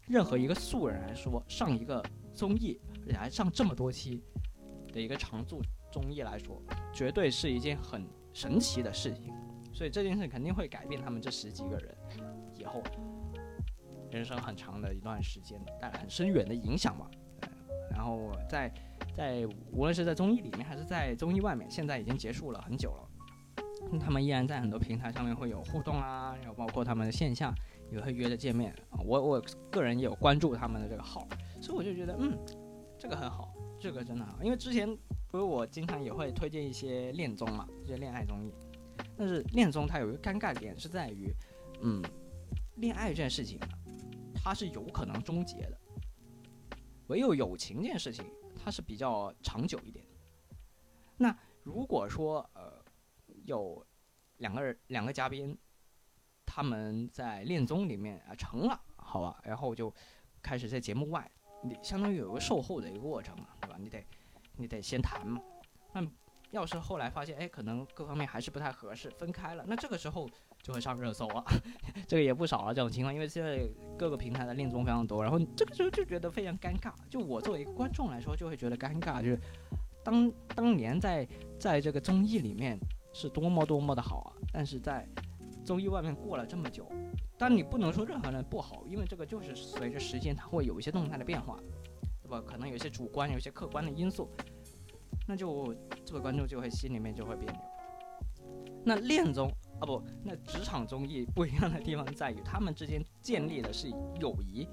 [0.07, 4.23] 任何一个素人来说，上一个综艺，而且还上这么多期
[4.91, 6.59] 的一个常驻综艺来说，
[6.91, 9.31] 绝对是一件很神奇的事情。
[9.71, 11.95] 所以这件事肯定会改变他们这十几个人
[12.57, 12.81] 以后
[14.09, 17.07] 人生很长的一段时间，带来很深远的影响吧。
[17.91, 18.71] 然后在
[19.15, 23.09] 在无论是在综艺里面还是在综艺外面，现在已经结束了很久了。
[23.99, 27.53] 他们依然在很多平台上面会有互动啊，然后包括他们的线下
[27.91, 28.97] 也会约着见面啊。
[29.05, 31.27] 我我个人也有关注他们的这个号，
[31.61, 32.37] 所以我就觉得，嗯，
[32.97, 34.39] 这个很好，这个真的好。
[34.41, 34.87] 因为之前
[35.29, 38.53] 不是我经常也会推荐一些恋综嘛，一些恋爱综艺，
[39.17, 41.31] 但是恋综它有一个尴尬点是在于，
[41.81, 42.01] 嗯，
[42.77, 43.59] 恋爱这件事情，
[44.33, 45.77] 它是有可能终结的，
[47.07, 50.05] 唯有友情这件事情它是比较长久一点。
[51.17, 52.81] 那如果说呃。
[53.45, 53.85] 有
[54.37, 55.57] 两个人，两个嘉宾，
[56.45, 59.93] 他们在恋综里面啊成了，好吧，然后就
[60.41, 61.29] 开始在节目外，
[61.61, 63.75] 你相当于有个售后的一个过程嘛，对吧？
[63.77, 64.05] 你得
[64.55, 65.41] 你得先谈嘛。
[65.91, 66.07] 那
[66.51, 70.29] 要是后来发现，哎，可能各方面还是不太合适，分开了，那这个时候
[70.63, 71.45] 就会上热搜了，
[72.07, 76.91] 这个也不少啊这种情况，因为现在各个平台的恋综非常多，然后这个时候就觉得非常尴尬。
[77.07, 79.39] 就我作为一个观众来说，就会觉得尴尬，就是
[80.03, 81.27] 当当年在
[81.59, 82.79] 在这个综艺里面。
[83.15, 84.33] 是多么多么的好啊！
[84.51, 85.07] 但是在
[85.63, 86.91] 综艺外面过了这么久，
[87.37, 91.59] 但你不能说任何人不好，因为这个就是随着时间它会有一些动态的变化。
[92.23, 92.41] 对吧？
[92.43, 94.27] 可能有些主观，有些客观的因素，
[95.27, 97.61] 那就这位观众就会心里面就会别扭。
[98.83, 99.47] 那恋综
[99.83, 103.89] 啊不，那职场综艺不一样的地方在于，他们之间建立的是
[104.21, 104.65] 友谊，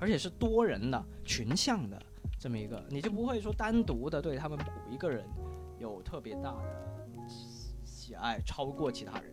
[0.00, 2.02] 而且是多人的群像的
[2.40, 5.22] 这么一个，你就不会说单独的对他们某一个人
[5.78, 9.30] 有特别大的喜爱，超过其他人，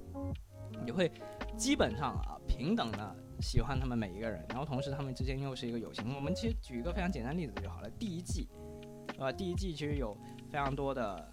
[0.85, 1.09] 你会
[1.55, 6.13] 基本上啊平等的喜欢他们每一个人，然后同时他们之间又是一个友情。
[6.13, 8.49] 我们其实举一个非常简单例子就好了，第一季，
[9.17, 9.31] 啊？
[9.31, 10.13] 第一季其实有
[10.49, 11.31] 非常多的。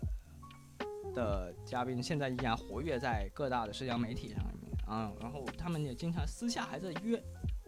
[1.15, 4.55] 的嘉宾现在依然活跃在各大的社交媒体上面。
[4.87, 7.23] 啊，然后他们也经常私下还在约，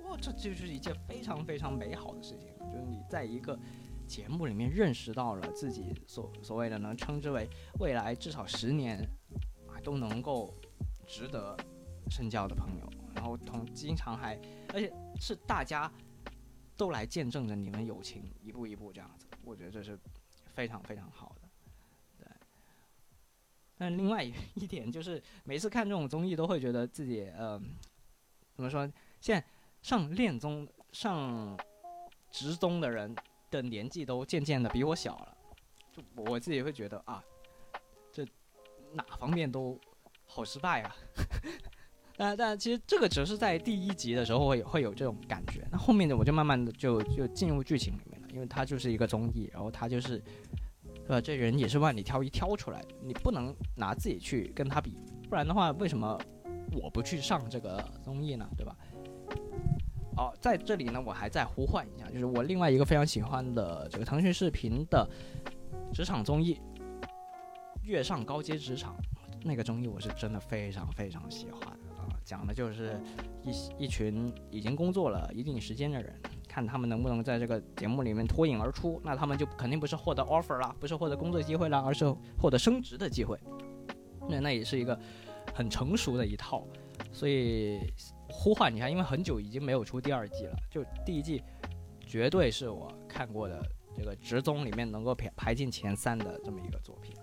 [0.04, 3.58] 哇，这就是一件非常非常美好的事情，就是你在一个
[4.06, 7.46] 节目里面认识到了自己所所谓的能称之为
[7.78, 9.06] 未来至少十年
[9.68, 10.54] 啊都能够
[11.06, 11.54] 值得
[12.08, 14.40] 深交的朋友，然后同经常还
[14.72, 14.90] 而且
[15.20, 15.92] 是大家
[16.78, 19.98] 都来见证着你们友情一步一步这样子，我觉得这是
[20.54, 21.39] 非常非常好的。
[23.80, 27.58] 但另外 一点就是，每次看这种综艺都会觉得自己，呃，
[28.52, 28.86] 怎么说？
[29.22, 29.42] 现在
[29.80, 31.58] 上恋综、上
[32.30, 33.16] 职综的人
[33.50, 35.34] 的年纪都渐渐的比我小了，
[35.90, 37.24] 就我自己会觉得啊，
[38.12, 38.22] 这
[38.92, 39.80] 哪方面都
[40.26, 40.94] 好失败啊。
[42.18, 50.22] 但但其实这个只是在第一集的时候会会有这种感觉，那后面的我就慢慢的就就进入剧情里面了，因为它就是一个综艺，然后它就是。
[51.10, 51.20] 对吧？
[51.20, 54.96] 这人也是万里挑一挑出来的，你不能拿自己去跟他比，
[55.28, 56.16] 不然的话，为什么
[56.70, 58.48] 我不去上这个综艺呢？
[58.56, 58.76] 对吧？
[60.16, 65.04] 哦，在这里呢，我还在呼唤一下，就是我另外一个非常喜欢的这个腾讯视频的
[65.92, 66.54] 职场综艺
[67.82, 68.94] 《月上高阶职场》，
[69.42, 71.60] 那个综艺我是真的非常非常喜欢
[71.98, 72.96] 啊，讲的就是
[73.42, 76.14] 一一群已经工作了一定时间的人。
[76.50, 82.04] 看他们能不能在这个节目里面脱颖而出，那他们就肯定不是获得 offer 啦，不是获得工作机会啦，而是
[82.36, 83.38] 获得升职的机会。
[84.28, 84.98] 那那也是一个
[85.54, 86.66] 很成熟的一套，
[87.12, 87.78] 所以
[88.28, 91.40] 呼唤一下，因为很久已经没有出第二季了，就第一季
[92.04, 93.62] 绝对是我看过的
[93.96, 97.14] 这个职综里面能够排排进前三的这么一个作品。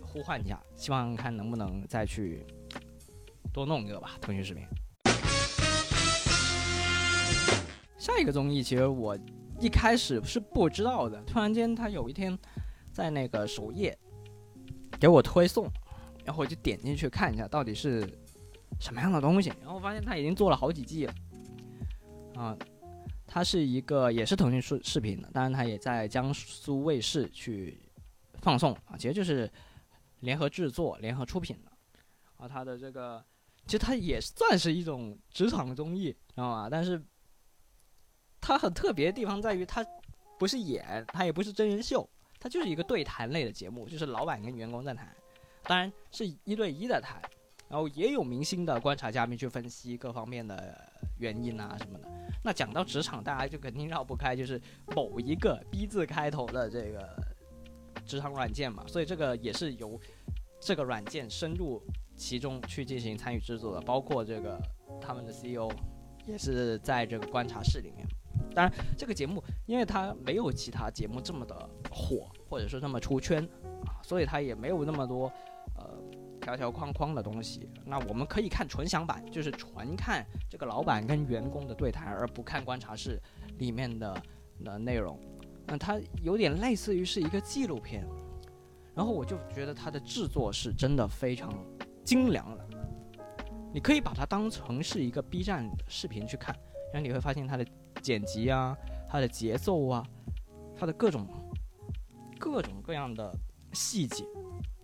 [0.00, 2.46] 呼唤一下，希望看能不能再去
[3.52, 4.64] 多弄一个吧，腾讯视频。
[7.98, 9.18] 下一个综艺其实我
[9.60, 12.38] 一开始是不知道的，突然间他有一天
[12.92, 13.98] 在那个首页
[15.00, 15.68] 给我推送，
[16.24, 18.08] 然后我就点进去看一下到底是
[18.78, 21.14] 什么样的东西，然后发现他已经做了好几季了。
[22.36, 22.56] 啊，
[23.26, 27.80] 它是一个也是腾讯视视频的，当然它也在江苏卫视去
[28.34, 29.50] 放送啊，其实就是
[30.20, 31.72] 联合制作、联合出品的。
[32.36, 33.24] 啊，它的这个
[33.66, 36.68] 其实它也算是一种职场综艺，知道吗？
[36.70, 37.02] 但是。
[38.40, 39.84] 它很特别的地方在于，它
[40.38, 45.14] 不是演，它也不是真人秀，它就是一个对谈类的节目，就是老板跟员工在谈，
[45.64, 47.20] 当然是一对一的谈，
[47.68, 50.80] 然后也有明星的观察嘉宾去分析各方面的
[51.18, 52.08] 原因啊什么的。
[52.44, 54.60] 那讲到职场，大家就肯定绕不开就是
[54.94, 57.08] 某一个 B 字开头的这个
[58.06, 60.00] 职场软件嘛，所以这个也是由
[60.60, 61.82] 这个软件深入
[62.16, 64.58] 其中去进行参与制作的，包括这个
[65.00, 65.68] 他们的 CEO
[66.26, 68.06] 也是在这个观察室里面。
[68.54, 71.54] 当然，这个节目因为它没有其他节目这么的
[71.90, 73.42] 火，或者说这么出圈
[73.84, 75.30] 啊，所以它也没有那么多
[75.76, 75.96] 呃
[76.40, 77.70] 条条框框的东西。
[77.84, 83.20] 那我们可以看纯享版，就是纯看这个老板跟员工的对谈，而不看观察室
[83.58, 84.22] 里面的
[84.64, 85.18] 的内容。
[85.66, 88.04] 那它有点类似于是一个纪录片，
[88.94, 91.52] 然后我就觉得它的制作是真的非常
[92.02, 92.66] 精良的。
[93.72, 96.56] 你可以把它当成是一个 B 站视频去看，
[96.92, 97.64] 然后你会发现它的。
[98.00, 98.76] 剪辑啊，
[99.08, 100.06] 它的节奏啊，
[100.76, 101.26] 它的各种
[102.38, 103.34] 各种各样的
[103.72, 104.24] 细节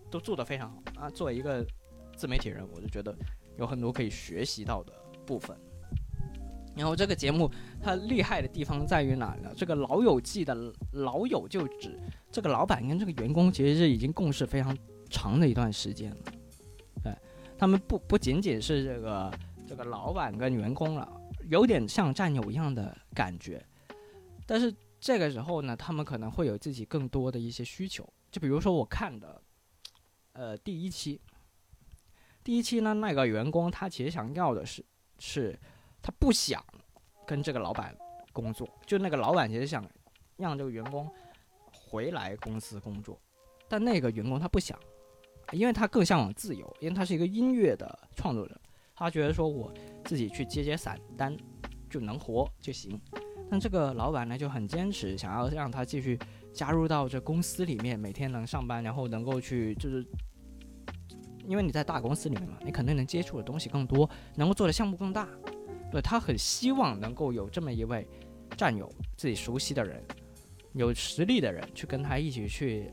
[0.09, 1.09] 都做得非常好啊。
[1.09, 1.65] 作为一个
[2.15, 3.15] 自媒体人，我就觉得
[3.57, 4.93] 有很多可以学习到的
[5.25, 5.55] 部分。
[6.75, 7.49] 然后这个节目
[7.81, 9.49] 它厉害的地方在于哪呢？
[9.55, 10.53] 这个《老友记》的
[10.91, 11.97] 老友就指
[12.29, 14.77] 这个老板跟这个员工其实是已经共事非常
[15.09, 16.17] 长的一段时间了。
[17.01, 17.15] 对，
[17.57, 19.31] 他们不不仅仅是这个
[19.67, 21.21] 这个老板跟员工了。
[21.47, 23.63] 有点像战友一样的感觉，
[24.47, 28.07] 但是这个时候呢，他们可能会有自己更多的一些需求。
[28.31, 29.39] 就比如说我看的，
[30.33, 31.21] 呃，第一期，
[32.43, 34.83] 第一期呢，那个员工他其实想要的是，
[35.19, 35.59] 是
[36.01, 36.65] 他不想
[37.27, 37.95] 跟这个老板
[38.33, 39.87] 工作，就那个老板其实想
[40.37, 41.07] 让这个员工
[41.71, 43.21] 回来公司工作，
[43.69, 44.79] 但那个员工他不想，
[45.51, 48.59] 因为他更向往自由，因为他是一个音乐的创作者。
[48.95, 49.73] 他觉得说我
[50.05, 51.35] 自己去接接散单
[51.89, 52.99] 就能活就行，
[53.49, 56.17] 但这个老板呢就很坚持，想要让他继续
[56.53, 60.05] 加入到这公司里面，每天能上班，然后能够去就是，
[61.45, 65.27] 因为你在大公司里面嘛，你肯定能接触的东西更多，能够做的项目更大。
[65.91, 68.07] 对他很希望能够有这么一位
[68.57, 70.03] 战友，自己熟悉的人，
[70.73, 72.89] 有实力的人去跟他一起去，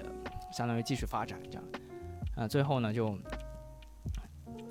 [0.52, 1.64] 相当于继续发展这样。
[2.36, 3.18] 啊、最后呢就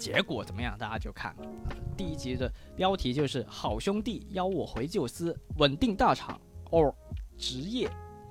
[0.01, 1.43] 结果怎么样，大家就看了。
[1.95, 6.91] 第一集的标题就是“好兄弟邀我回旧司，稳定大厂 or
[7.37, 7.87] 职业，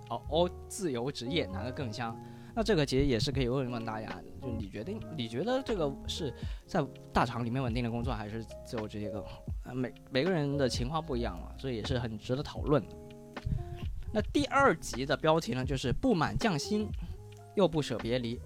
[0.09, 2.19] 哦 or 自由职业哪个更香？”
[2.57, 4.09] 那这个其实也是可以问问大家，
[4.43, 6.35] 就你决定，你觉得这个是
[6.67, 9.45] 在大厂里面稳定的工作，还是自由职业更好？
[9.63, 12.83] 啊，每每个人的情况不一样嘛，所以也是很值得讨论。
[14.13, 16.89] 那第二集的标题呢，就是不满降薪，
[17.55, 18.41] 又不舍别离，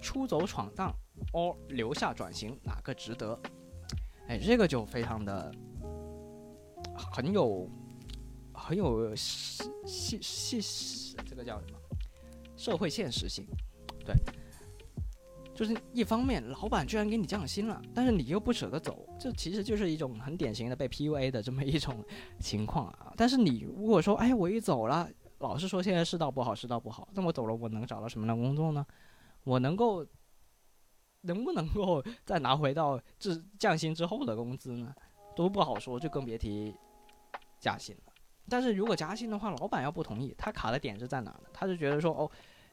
[0.00, 0.92] 出走闯荡
[1.32, 3.38] or 留下转型，哪个值得？
[4.28, 5.50] 哎，这个就非常的
[6.94, 7.68] 很有
[8.52, 11.78] 很有细细细，这个叫什么？
[12.56, 13.46] 社会现实性。
[14.04, 14.14] 对，
[15.54, 22.04] 就是一方面，老板居然给你降薪了，但是你又不舍得走，这其实就是一种很典型的被 PUA 的这么一种
[22.40, 23.12] 情况啊。
[23.16, 28.84] 但是你如果说，哎，我一走了，老是说现在世道不好，世道不好，那我走了，我能找到什么样的工作呢？
[29.44, 30.04] 我能够
[31.28, 34.92] 能不能够再拿回到这降薪之后的工资呢？
[35.36, 36.74] 都不好说，就更别提
[37.60, 38.12] 加薪了。
[38.48, 41.42] 但是如果加薪的话，老板要不同意，他卡的点是在哪呢？
[41.52, 42.30] 他是觉得说，哦，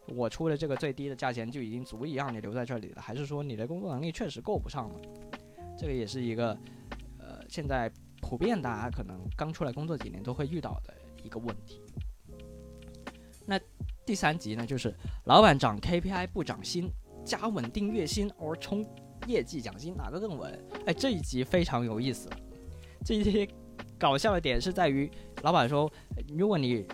[0.07, 4.99] 我出了这个最低的价钱就已经足以让你留在这里了，还是说你的工作能力确实够不上呢？
[5.77, 6.57] 这个也是一个
[7.19, 7.91] 呃，现在
[8.21, 11.81] 普遍大家可能刚出来工作几年都会遇到的一个问题。
[13.45, 13.59] 那
[14.05, 14.91] 第三集呢，就是
[15.25, 16.89] 老板涨 KPI 不涨薪，
[17.25, 18.85] 加稳定月薪而冲
[19.27, 20.65] 业绩奖金，哪个更稳？
[20.85, 22.29] 哎，这一集非常有意思。
[23.03, 23.49] 这一集
[23.97, 25.09] 搞笑的点是在于，
[25.41, 25.91] 老板说，
[26.37, 26.85] 如果你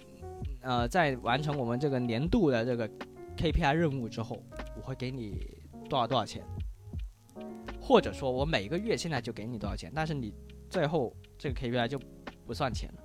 [0.61, 2.89] 呃在完成我们这个年度的这个
[3.37, 4.41] KPI 任务之后，
[4.77, 5.45] 我会给你
[5.89, 6.41] 多少多少钱，
[7.81, 10.33] 或者说我每个月现在就给你多少钱，但是你
[10.69, 11.99] 最后这个 KPI 就
[12.45, 13.01] 不算钱了。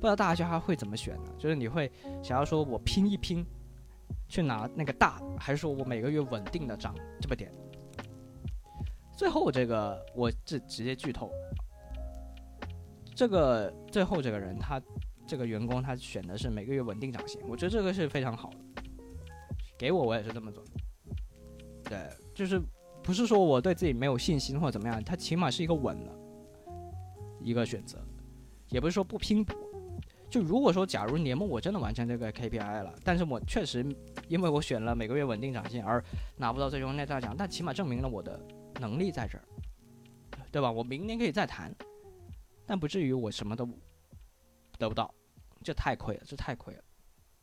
[0.00, 1.30] 不知道大家会怎么选呢？
[1.38, 3.44] 就是你会想要说我拼一拼，
[4.28, 7.52] 去拿那个大，还是说我每个月稳定的涨这么点？
[9.16, 11.30] 最后这个我这直接剧透，
[13.14, 14.80] 这个最后这个人他
[15.26, 18.82] 这个员工他选的是每个月稳定涨薪，我觉得这个是非常好的。
[19.78, 20.62] 给我我也是这么做，
[21.84, 21.98] 对，
[22.34, 22.60] 就是
[23.02, 26.10] 不是说我对自己没有信心或者怎么样，他起码是一个稳的
[27.40, 27.98] 一个选择，
[28.68, 29.56] 也不是说不拼搏。
[30.30, 33.84] 就如果说假如年末我真的完成这个 KPI 了，但是我确实
[34.28, 36.02] 因为我选了每个月稳定涨薪而
[36.36, 38.40] 拿不到最终那大奖，但起码证明了我的
[38.78, 39.44] 能力在这儿，
[40.52, 40.70] 对吧？
[40.70, 41.74] 我明年可以再谈，
[42.64, 43.68] 但不至于我什么都
[44.78, 45.12] 得不到，
[45.64, 46.82] 这太亏了，这太亏了。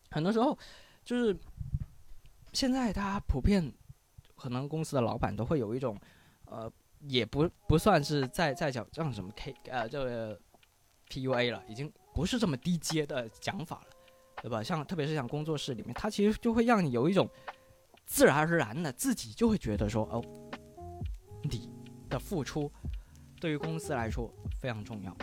[0.10, 0.58] 很多时候
[1.04, 1.38] 就是
[2.54, 3.70] 现在大家普遍
[4.38, 6.00] 可能公司的老板都会有一种
[6.46, 6.72] 呃，
[7.02, 10.40] 也不不算是在在讲这样什么 K 呃这个
[11.10, 13.88] PUA 了，已经不是这么低阶的讲法了，
[14.42, 14.64] 对吧？
[14.64, 17.30] 像特别是像工作室里面，它其实就会让你有一种
[18.08, 20.20] 自然而然的自己就会觉得说，哦，
[21.44, 21.70] 你
[22.10, 22.72] 的付出
[23.40, 25.16] 对于公司来说非常重要，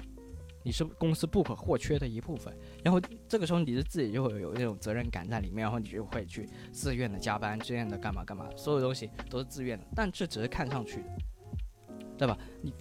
[0.62, 2.56] 你是公司不可或缺的一部分。
[2.84, 11.08] 然后这个时候你的自己就会有那种责任感在里面，然后你就会去自愿的加班，自愿的干嘛干嘛，所有东西都是自愿的，但这只是看上去的，
[12.16, 12.38] 对吧？
[12.62, 12.72] 你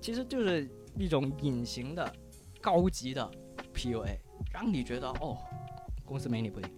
[0.00, 2.14] 其实就是一种隐形的
[2.60, 3.28] 高级的
[3.76, 4.16] PUA，
[4.50, 5.36] 让你觉得哦，
[6.04, 6.70] 公司没你不行，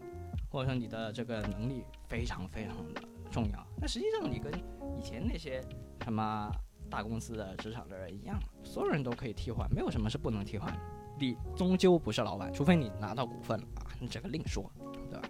[0.50, 3.66] 或者说你的这个能力非常非常的重要。
[3.80, 4.52] 那实际上你跟
[4.98, 5.62] 以前那些
[6.02, 6.50] 什么
[6.90, 10.80] 大公司的职场的人一样，所有人都可以替换，没有什么是不能替换的。
[11.20, 14.70] 你终究不是老板，除非你拿到股份啊，你这个另说，
[15.10, 15.28] 对吧？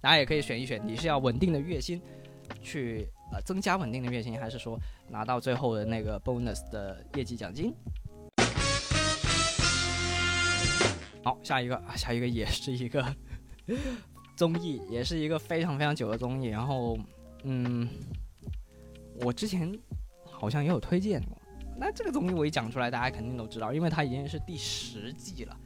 [0.00, 2.00] 大家也可以选一选，你是要稳定的月薪
[2.62, 7.74] 去呃增加稳定的月薪，还是说拿到最后的那个 bonus 的业绩奖金？
[11.24, 13.02] 好，下一个，啊下一个也是一个
[14.36, 16.48] 综艺，也是一个非常非常久的综艺。
[16.48, 16.98] 然后，
[17.44, 17.88] 嗯，
[19.22, 19.72] 我之前
[20.22, 21.40] 好像也有推荐过。
[21.78, 25.56] 那这个综艺我一讲出来，大家肯定都知道，因为它已经是第十季了。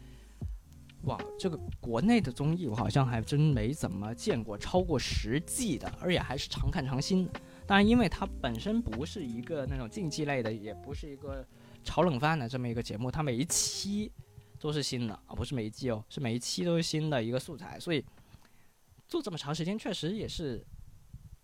[1.02, 7.28] 哇，这个国内的综艺我好像还真没怎么见过超过十季的，而且还是常看常新。
[7.66, 11.44] 当然，因为它本身不是一个那种竞技类的，也不是一个
[11.82, 14.12] 炒冷饭的这么一个节目，它每一期
[14.58, 18.04] 都是新的啊，不是每一季哦，是每一期都是新的一个素材，所以
[19.06, 20.64] 做这么长时间，确实也是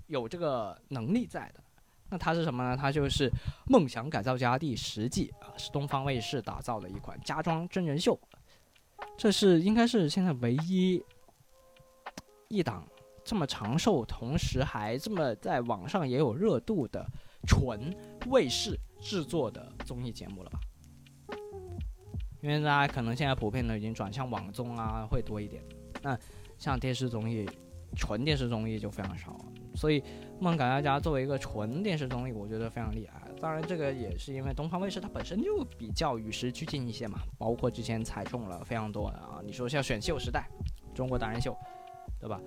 [0.06, 1.62] 有这个能力在的。
[2.10, 2.76] 那它是什么呢？
[2.76, 3.28] 它就是
[3.66, 8.18] 《梦想改造家》第十季啊，是东方卫视打造的一款家装真人秀。
[9.16, 11.02] 这是应该是现在唯一
[12.48, 12.86] 一档
[13.24, 17.06] 这么长寿，同时还这么在网上也有热度的
[17.46, 17.94] 纯
[18.26, 20.60] 卫视制作的综艺节目了吧？
[22.45, 25.64] 因为大家可能现在普遍的已经转向网综啊，会多一点。
[26.03, 26.14] 那
[26.59, 27.49] 像电视综艺，
[27.97, 29.34] 纯电视综艺就非常少，
[29.74, 29.99] 所以
[30.38, 33.22] 《梦改家家》作为一个纯电视综艺，我觉得非常厉害。
[33.40, 40.47] 当然，这个也是因为东方卫视它本身就比较与时俱进一些嘛，包括之前踩中了非常多的啊，你说像选秀时代、
[40.95, 41.57] 中国达人秀，
[42.20, 42.38] 对吧？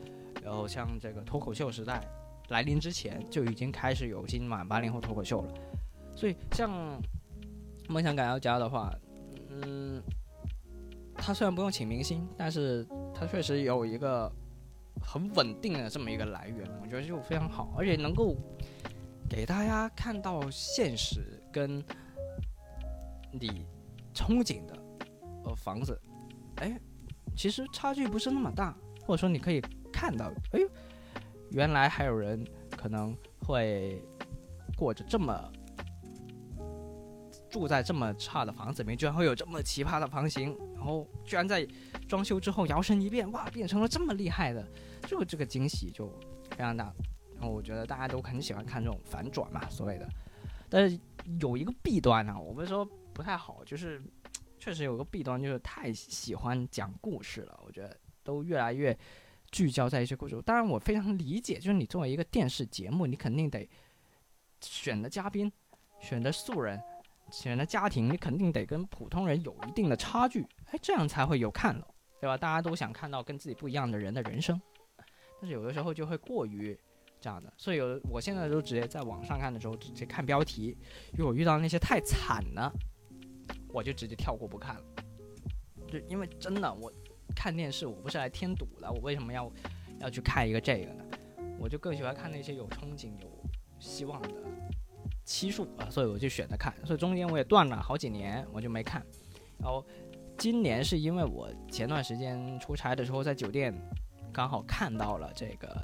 [0.43, 1.99] 然后像这个脱口秀时代
[2.49, 5.53] 来临之前，就已经开始有今晚八零后脱口秀了。
[6.15, 6.69] 所以像
[7.89, 8.93] 《梦想改造家》的话，
[9.61, 10.01] 嗯，
[11.15, 14.31] 他虽然不用请明星，但是他确实有一个
[15.01, 18.35] 很稳定的这么一个来源，我觉得就非常好，而且能够
[19.29, 21.83] 给大家看到现实跟
[23.31, 23.65] 你
[24.13, 24.77] 憧憬的
[25.45, 25.99] 呃房子，
[26.57, 26.79] 哎，
[27.35, 30.59] 其实差距不是那么大，或者说你可以看到，哎，
[31.51, 32.45] 原来还有人
[32.77, 34.03] 可能会
[34.75, 35.51] 过着这么。
[37.49, 41.65] 住在这么差的房子里面，居然会有这么奇葩的房型，然后居然在
[42.07, 44.67] 装修之后摇身一变，哇，变成了这么厉害的，
[45.07, 46.07] 就这个惊喜就
[46.51, 46.93] 非常大。
[47.35, 50.07] 然后我觉得大家都很喜欢看这种反转嘛，所谓的。
[50.69, 50.99] 但是
[51.39, 52.83] 有一个弊端呢，我们说
[53.13, 54.01] 不太好，就是
[54.59, 57.59] 确实有个弊端，就是太喜欢讲故事了。
[57.65, 58.97] 我觉得都越来越
[59.51, 60.41] 聚焦在一些故事。
[60.41, 63.69] 当然，我非常理解，就是你作为一个电视节目，你肯定得
[64.59, 65.49] 选的嘉宾，
[66.01, 66.81] 选的素人。
[67.31, 71.87] 选的家庭，你肯定得跟普通人有一定的差距，哎，这样才会有看头，
[72.21, 72.37] 对吧？
[72.37, 74.59] 大家都想看到跟自己不一样的人的人生，
[75.41, 76.77] 但是有的时候就会过于
[77.19, 80.77] 这样的，所以有我现在都直接在网上看的时候直接看标题，
[81.17, 82.71] 如果遇到那些太惨了，
[83.69, 84.83] 我就直接跳过不看了，
[85.87, 86.91] 就因为真的我
[87.35, 89.51] 看电视我不是来添堵的，我为什么要
[89.99, 91.03] 要去看一个这个呢？
[91.59, 93.27] 我就更喜欢看那些有憧憬、有
[93.79, 94.29] 希望的。
[95.27, 99.05] 期数啊，所以我就选择看，所以中间我也断了好几年，我就没看。
[99.59, 99.85] 然后
[100.37, 103.73] 今年是因为我前段时间出差的时候在酒店
[104.31, 105.77] 刚好看到了这个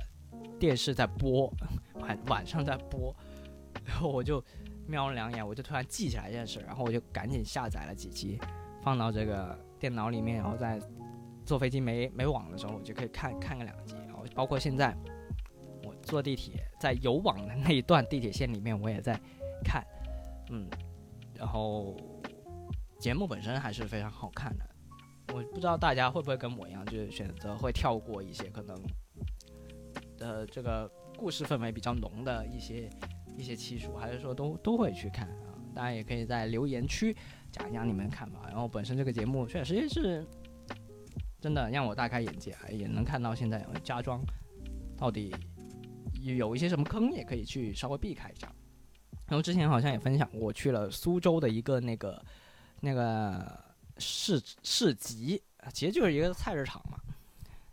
[0.58, 1.54] 电视在播，
[1.96, 3.14] 晚晚上在播，
[3.86, 4.42] 然后我就
[4.88, 8.40] 瞄了两眼，我就突然记起来这件事，然后我就赶紧下载了几集，
[8.82, 10.80] 放到这个电脑里面，然后在
[11.46, 13.96] 坐飞机没没网的时候，我就可以看看个两集。
[14.08, 14.98] 然后包括现在
[15.84, 15.94] 我。
[16.04, 19.18] 坐地铁，在有网的那一段地铁线里面，我也在
[19.64, 19.82] 看，
[20.52, 20.70] 嗯，
[21.34, 21.96] 然后
[23.00, 24.66] 节目本身还是非常好看的。
[25.34, 28.78] 我不知道大家会不会跟我一样，就是选择会跳过一些可能，
[30.20, 32.90] 呃，这个故事氛围比较浓的一些
[33.38, 35.56] 一些期数，还是说都都会去看啊？
[35.74, 37.16] 大家也可以在留言区
[37.50, 38.42] 讲一讲你们看法。
[38.50, 40.28] 然后本身这个节目确实是
[41.40, 44.22] 真的让我大开眼界啊，也能看到现在家装
[44.98, 45.34] 到底。
[46.24, 48.52] 有一些什么坑也可以去稍微避开一下。
[49.28, 52.24] 然后之前好像也分享过，去了苏州的一个那个
[52.82, 53.64] 那个
[53.98, 55.42] 市市集，
[55.74, 56.98] 其实就是一个菜市场嘛。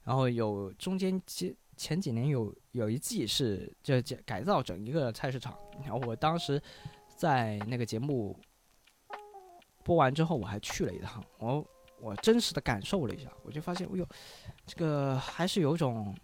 [0.04, 3.94] 然后有中间前前几年有有一季是就
[4.24, 5.56] 改造整一个菜市场。
[5.82, 6.60] 然后我当时
[7.16, 8.38] 在那个节目
[9.82, 11.66] 播完之后，我还去了一趟，我
[12.00, 14.08] 我真实的感受了一下，我就发现，哎呦，
[14.66, 16.16] 这个还是有种。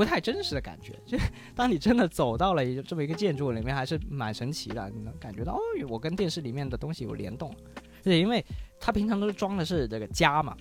[0.00, 1.18] 不太真实的感觉， 就
[1.54, 4.88] 当你真的走到了一这么一个建筑里面，还是蛮神奇的。
[4.88, 7.54] 你能感觉到，哦，我跟电视里面的东西有联动。
[8.02, 8.42] 对，因为
[8.80, 10.56] 它平常都是装的是这个家嘛，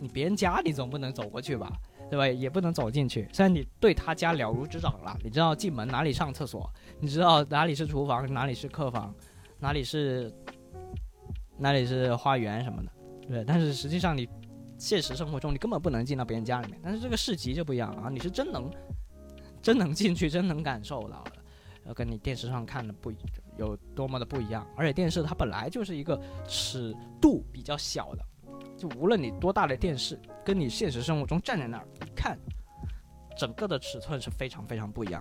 [0.00, 1.70] 你别人家你总不能走过去吧，
[2.08, 2.26] 对吧？
[2.26, 3.28] 也不能走进去。
[3.30, 9.14] 虽然你对他家了如指掌了，你知道进门哪里上厕所，你知道哪里是厨房，哪里是客房，
[9.58, 10.32] 哪里是
[11.58, 12.90] 哪里是花园什么的，
[13.28, 13.44] 对。
[13.44, 14.26] 但是实际上你。
[14.78, 18.08] 现实生活中，你根本不能进到别人家里面，但是这个市集就不一样啊！
[18.08, 18.70] 你是真能，
[19.60, 21.32] 真能进去，真能感受到的，
[21.84, 23.12] 要跟你电视上看的不
[23.58, 24.64] 有多么的不一样。
[24.76, 28.24] 而且电视它本来就是一个尺度比较小的，
[28.76, 32.38] 就无论你多大的电视，跟你现实生活中站在那儿看，
[33.36, 35.20] 整个的尺寸是非常非常不一样。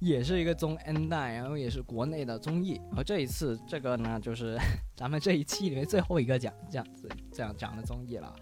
[0.00, 2.80] 也是一个综 N 代，然后也是国内的综艺。
[2.96, 4.58] 而这一次这个呢，就是
[4.96, 8.34] 咱们这一期里面最后一个讲这样子这样讲的综艺了，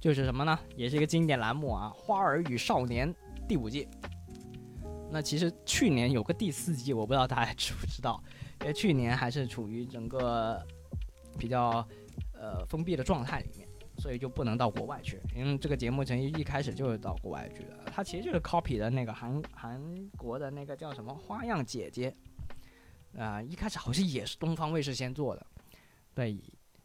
[0.00, 0.58] 就是什么呢？
[0.76, 3.12] 也是一个经典栏目啊，《花儿与少年》
[3.48, 3.88] 第五季。
[5.10, 8.22] 那其实去年有个第四季，我不知道大家知不知道，
[8.60, 10.64] 因为去年还是处于整个
[11.38, 11.86] 比较
[12.34, 13.67] 呃封闭的状态里面。
[13.98, 17.76] 所以就不能到国外去，因为这个节目从一开始就是到国外去的。
[17.86, 22.14] 它其实就是 copy 的那个韩韩国的那个叫什么《花样姐姐》，
[23.20, 25.44] 啊，一开始好像也是东方卫视先做的，
[26.14, 26.38] 对，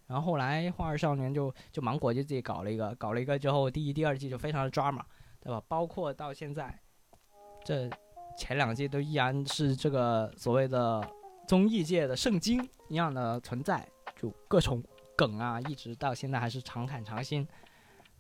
[0.08, 5.06] 然后后来《花儿少年》就就芒果就自己搞了一个，搞了一个之后，第一、第二季就非常的抓嘛，
[5.40, 5.62] 对吧？
[5.68, 6.80] 包括到现在，
[7.64, 7.90] 这
[8.36, 11.08] 前两季都依然是这个所谓的
[11.48, 14.84] 综艺界的圣经一样的存在，就各种
[15.16, 17.48] 梗啊，一直到现在还是常看常新。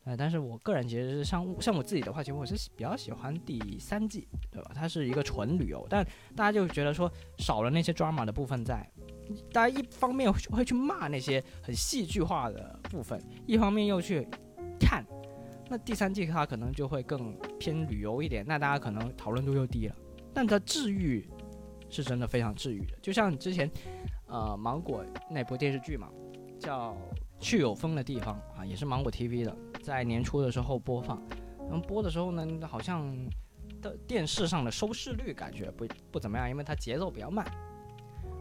[0.05, 4.71] 呃，但是我个人其实是像像我自己的话，其实我是比较喜欢第三季，对吧？
[4.75, 8.85] 它是一个纯旅游，但大家就觉得说少了那些 drama 的部分在，
[9.53, 14.27] 大家一方面会去骂那些很戏剧化的部分，一方面又去
[14.77, 15.05] 看，
[15.69, 19.95] 那第三季它可能就会更偏旅游一点，那大家可能讨论度又低了。
[20.33, 21.25] 但它治愈
[21.89, 23.71] 是真的非常治愈的，就像之前
[24.25, 26.09] 呃芒果那部电视剧嘛，
[26.63, 26.91] 叫
[27.41, 29.53] 《去有风的地方》啊，也是芒果 TV 的。
[29.83, 31.21] 在年初的时候播放，
[31.59, 33.13] 然后播的时候呢，好像
[33.81, 37.45] 的电视上的收视率感觉不不怎么样，因为它节奏比较慢。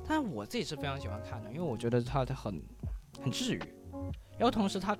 [0.07, 2.63] 但我自己是非常喜欢看的，因为我觉得它它很
[3.21, 3.63] 很治愈，
[4.39, 4.97] 然后同时它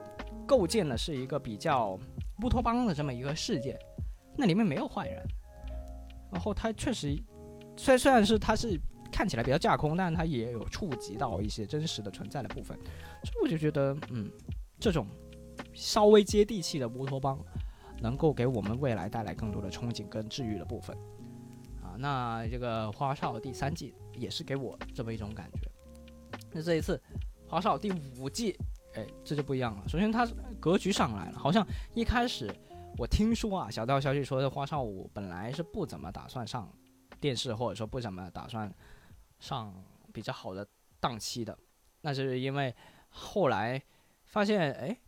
[0.47, 1.97] 构建的是一个比较
[2.43, 3.79] 乌托邦的这么一个世界，
[4.37, 5.25] 那里面没有坏人，
[6.33, 7.17] 然后它确实
[7.77, 8.81] 虽虽然是它是
[9.13, 12.77] 看起来比较架空，但是它也有触及到一些真实的存在的部分，
[13.25, 14.31] 所以我就觉得嗯
[14.79, 15.07] 这种。
[15.75, 17.39] 稍微接地气的乌托邦，
[18.01, 20.95] 能够给我们未来带来更多的憧憬跟治愈的部分，
[21.81, 25.71] 啊，那这个花少第三季也是给我这么一种感觉。
[26.51, 27.01] 那这一次
[27.47, 28.55] 花少第五季，
[28.95, 29.89] 哎，这就不一样了。
[29.89, 30.27] 首先它
[30.61, 32.55] 格局上来了，好像一开始
[32.99, 36.71] 我听说啊，小道消息说的花少五本来是不怎么打算上
[37.19, 38.73] 电视，或者说不怎么打算
[39.39, 39.73] 上
[40.13, 40.67] 比较好的
[41.01, 41.57] 档期的，
[42.03, 42.75] 那是因为
[43.13, 43.81] 后来
[44.25, 44.99] 发现，哎。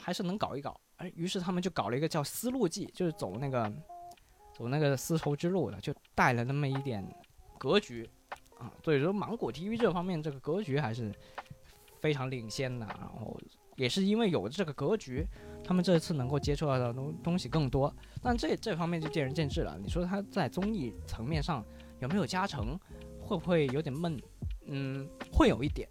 [0.00, 3.68] 还是能搞一搞，哎，于是他们就搞了一个叫《丝路记》，就是走那个
[4.54, 7.04] 走那个丝绸之路的，就带了那么一点
[7.58, 8.08] 格局
[8.58, 8.72] 啊。
[8.84, 11.12] 所以说，芒果 TV 这方面这个格局还是
[12.00, 12.86] 非常领先的。
[12.86, 13.36] 然后
[13.74, 15.26] 也是因为有这个格局，
[15.64, 17.92] 他们这次能够接触到的东东西更多。
[18.22, 19.76] 但这这方面就见仁见智了。
[19.82, 21.64] 你说他在综艺层面上
[21.98, 22.78] 有没有加成，
[23.20, 24.16] 会不会有点闷？
[24.66, 25.88] 嗯，会有一点。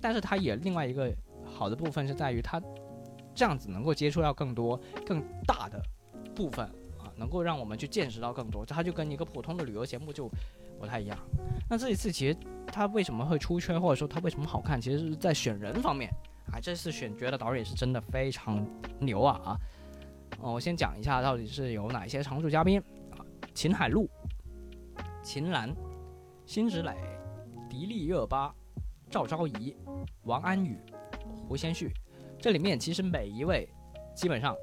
[0.00, 2.60] 但是它也另外一个好的部分是在于它。
[3.34, 4.76] 这样子能够接触到更多
[5.06, 5.80] 更大的
[6.34, 6.66] 部分
[6.98, 8.66] 啊，能够让我们去见识到更多。
[8.66, 10.28] 它就跟一个普通的旅游节目就
[10.76, 11.16] 不太一样。
[11.70, 12.36] 那这一次其实
[12.66, 16.10] 它为什么会出圈，或者说它为什么好看，其实是在选人方面
[16.52, 16.58] 啊。
[16.60, 18.66] 这次选角的导演是真的非常
[18.98, 19.56] 牛啊啊！
[20.40, 22.82] 哦，我先讲一下到底是有哪些常驻嘉宾
[23.12, 23.22] 啊：
[23.54, 24.10] 秦海璐、
[25.22, 25.72] 秦岚、
[26.44, 26.96] 辛芷蕾、
[27.70, 28.52] 迪丽热巴、
[29.10, 29.74] 赵昭仪、
[30.24, 30.78] 王安宇、
[31.46, 31.90] 胡先煦。
[32.38, 33.68] 这里面其实每一位，
[34.14, 34.56] 基本上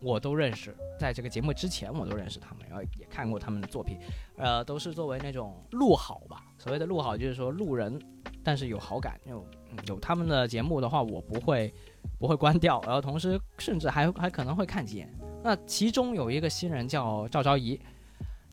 [0.00, 3.98] 我都认识，在这个节目之前我都认识他们，然后也看过他们的作品，
[4.36, 6.44] 呃，都是作为那种路好吧。
[6.56, 8.00] 所谓的路好就是说路人，
[8.42, 9.44] 但是有好感，有
[9.86, 11.72] 有他们的节目的话，我不会
[12.18, 15.12] 不会关掉，然后同时甚至还还可能会看几眼。
[15.42, 17.78] 那其中有一个新人叫赵昭仪，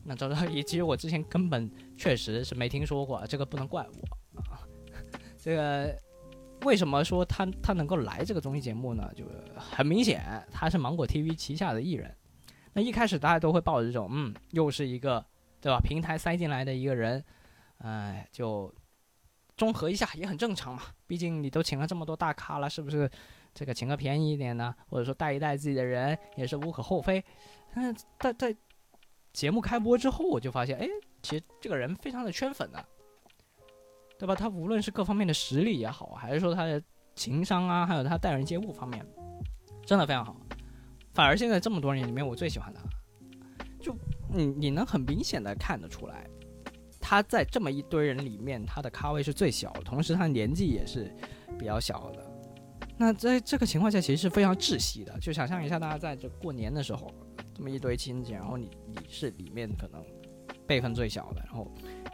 [0.04, 4.17] 那赵昭仪其实我之前根本确实是没听说过，这个不能怪我，
[5.38, 5.98] 这个。
[6.64, 9.08] 为什么说他他能够来这个综艺节目呢？
[9.14, 9.24] 就
[9.56, 12.12] 很明显，他是芒果 TV 旗下的艺人。
[12.72, 15.24] 那一开始大家都会抱着这种，嗯，又是一个
[15.60, 15.78] 对吧？
[15.78, 17.24] 平台塞进来的一个人，
[17.78, 18.74] 哎，就
[19.56, 20.82] 综合一下也很正常嘛。
[21.06, 23.08] 毕竟你都请了这么多大咖了，是不是？
[23.54, 27.24] 这个请个便宜一点呢，或者说带一带自己的人也是无可厚非。
[27.72, 28.56] 但是在在
[29.32, 30.88] 节目开播之后，我就发现，哎，
[31.22, 32.84] 其实这个人非常的圈粉的。
[34.18, 34.34] 对吧？
[34.34, 36.82] 他无论是各方面的实力也好，还是说他的
[37.14, 39.06] 情商啊，还有他待人接物方面，
[39.86, 40.36] 真的非常好。
[41.14, 42.82] 反而现在这么多人里面，我最喜欢他，
[43.80, 43.96] 就
[44.32, 46.28] 你你能很明显的看得出来，
[47.00, 51.14] 他在这么一堆人里面，他的咖位是最小，同时他年纪也是
[51.58, 52.24] 比较小的。
[52.96, 55.16] 那在这个情况下，其实是非常窒息的。
[55.20, 57.12] 就想象一下，大家在这过年的时候，
[57.54, 60.04] 这么一堆亲戚，然后你你是里面可能
[60.68, 61.66] 辈分最小的，然后。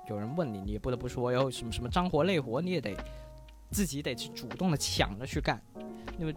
[0.06, 2.94] 有人问你，你也不得不说，然后什么什么脏活累活，你也得
[3.70, 5.58] 自己得去主动的抢着去干，
[6.18, 6.34] 因为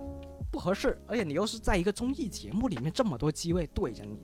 [0.50, 0.98] 不合适。
[1.06, 4.18] 而且你又是在一个综艺节目里面，这么多机位对着你，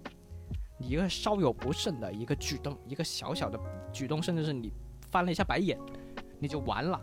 [0.77, 3.59] 你一个稍有不慎的一个举动，一个小小的
[3.91, 4.71] 举动，甚至是你
[5.11, 5.77] 翻了一下白眼，
[6.39, 7.01] 你就完了。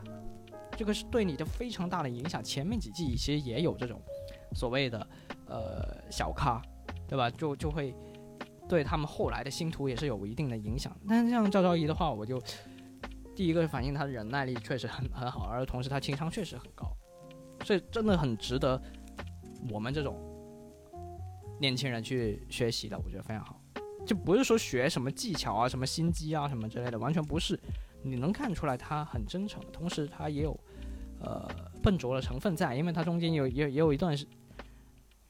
[0.79, 2.43] 这个是对你的非常大的影响。
[2.43, 4.01] 前面几季其实也有这种
[4.55, 5.07] 所谓的
[5.45, 6.63] 呃小咖，
[7.07, 7.29] 对吧？
[7.29, 7.95] 就就会。
[8.71, 12.41] 对他们后来的星途也是有一定的影响，但是像赵昭仪的话，我就
[13.35, 16.87] 第一个反映她的忍耐力确实很很好，而同时她情商确实很高，
[17.65, 18.81] 所以真的很值得
[19.69, 20.17] 我们这种
[21.61, 23.61] 年轻人去学习的，我觉得非常好。
[24.07, 27.59] 就不是说学什么技巧啊、什么心机啊、什么之类的，完全不是。
[28.03, 30.59] 你能看出来他很真诚，同时他也有
[31.21, 31.47] 呃
[31.83, 34.27] 笨拙的成分在，因为他中间有也也有一段是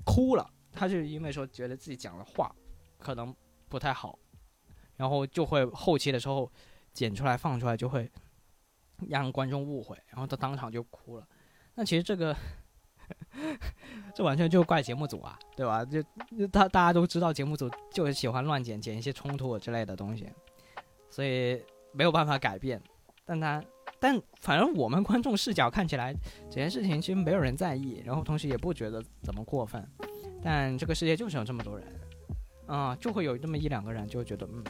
[0.05, 2.55] 哭了，他就因为说觉得自己讲的话
[3.01, 3.34] 可能
[3.68, 4.18] 不太好，
[4.96, 6.51] 然后就会后期的时候
[6.92, 8.09] 剪出来放出来就会
[9.09, 11.26] 让观众误会，然后他当场就哭了。
[11.74, 12.36] 那其实这个
[14.14, 15.84] 这完全就怪节目组啊，对吧？
[15.84, 16.03] 就
[16.36, 20.28] 就他大家都知道节目组就是喜欢乱剪剪一些冲突之类的东西，
[21.09, 21.61] 所以
[21.92, 22.80] 没有办法改变。
[23.24, 23.62] 但他
[23.98, 26.12] 但反正我们观众视角看起来
[26.48, 29.88] 这件事情其实没有人在意，然后同时也不觉得怎么过分。
[30.42, 31.99] 但这个世界就是有这么多人，
[32.71, 34.62] 啊、就会有这么一两个人就会觉得，嗯，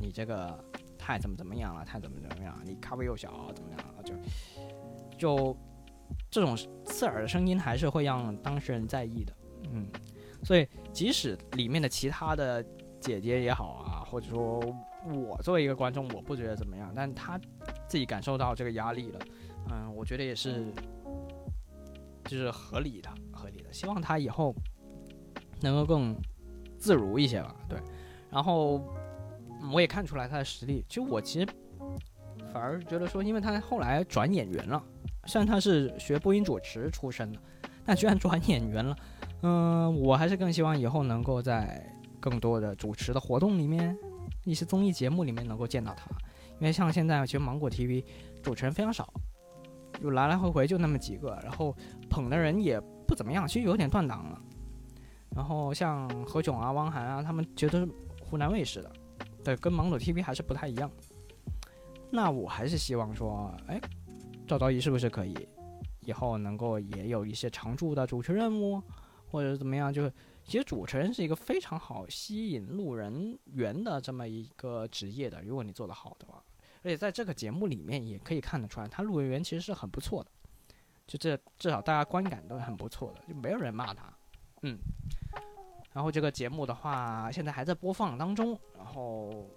[0.00, 0.56] 你这个
[0.96, 4.14] 太怎么怎么样了，太怎么怎么样，你咖位又小，怎么样了，就
[5.18, 5.56] 就
[6.30, 9.32] 这种刺耳的声音还是会让当事人在意的，
[9.72, 9.88] 嗯，
[10.44, 12.64] 所以即使里面的其他的
[13.00, 14.60] 姐姐也好啊，或者说
[15.04, 17.36] 我作为一个观众，我不觉得怎么样，但他
[17.88, 19.18] 自己感受到这个压力了，
[19.72, 20.72] 嗯，我觉得也是，
[22.24, 23.72] 就是合理的，合理的。
[23.72, 24.54] 希望他以后
[25.60, 26.16] 能够更
[26.78, 27.78] 自如一些吧，对。
[28.30, 28.82] 然后
[29.72, 31.46] 我也看出来他的实力，其实我其实
[32.52, 34.82] 反而觉得说，因为他后来转演员了，
[35.24, 37.40] 虽然他是学播音主持出身的，
[37.84, 38.96] 但居然转演员了，
[39.42, 41.84] 嗯、我还是更希望以后能够在
[42.20, 43.96] 更多的主持的活动里面，
[44.44, 46.06] 一些综艺节目里面能够见到他。
[46.58, 48.04] 因为像现在其实芒果 TV
[48.42, 49.12] 主持人非常少，
[50.02, 51.74] 就来来回回就那么几个，然后
[52.08, 54.40] 捧的人也不怎么样，其实有点断档了。
[55.36, 57.86] 然后像何炅啊、汪涵啊，他们觉得
[58.20, 58.90] 湖南卫视的，
[59.44, 60.90] 对，跟芒果 TV 还是不太一样。
[62.10, 63.78] 那我还是希望说，哎，
[64.46, 65.46] 赵昭仪是不是可以
[66.00, 68.82] 以后能够也有一些常驻的主持任务，
[69.30, 69.92] 或者怎么样？
[69.92, 70.10] 就是
[70.44, 76.42] 其实主持人是一个非常好吸引路人缘的这么一个职业的，如果你做得好的话，
[76.82, 80.30] 而且在这个节目里面也可以看得出来，他路人缘其实是很不错的，
[81.06, 84.15] 就这至少大家观感都很不错的，就没有人骂他，
[84.62, 84.78] 嗯。
[85.92, 89.48] 然后这个节目的话，现在还在播放当中，然后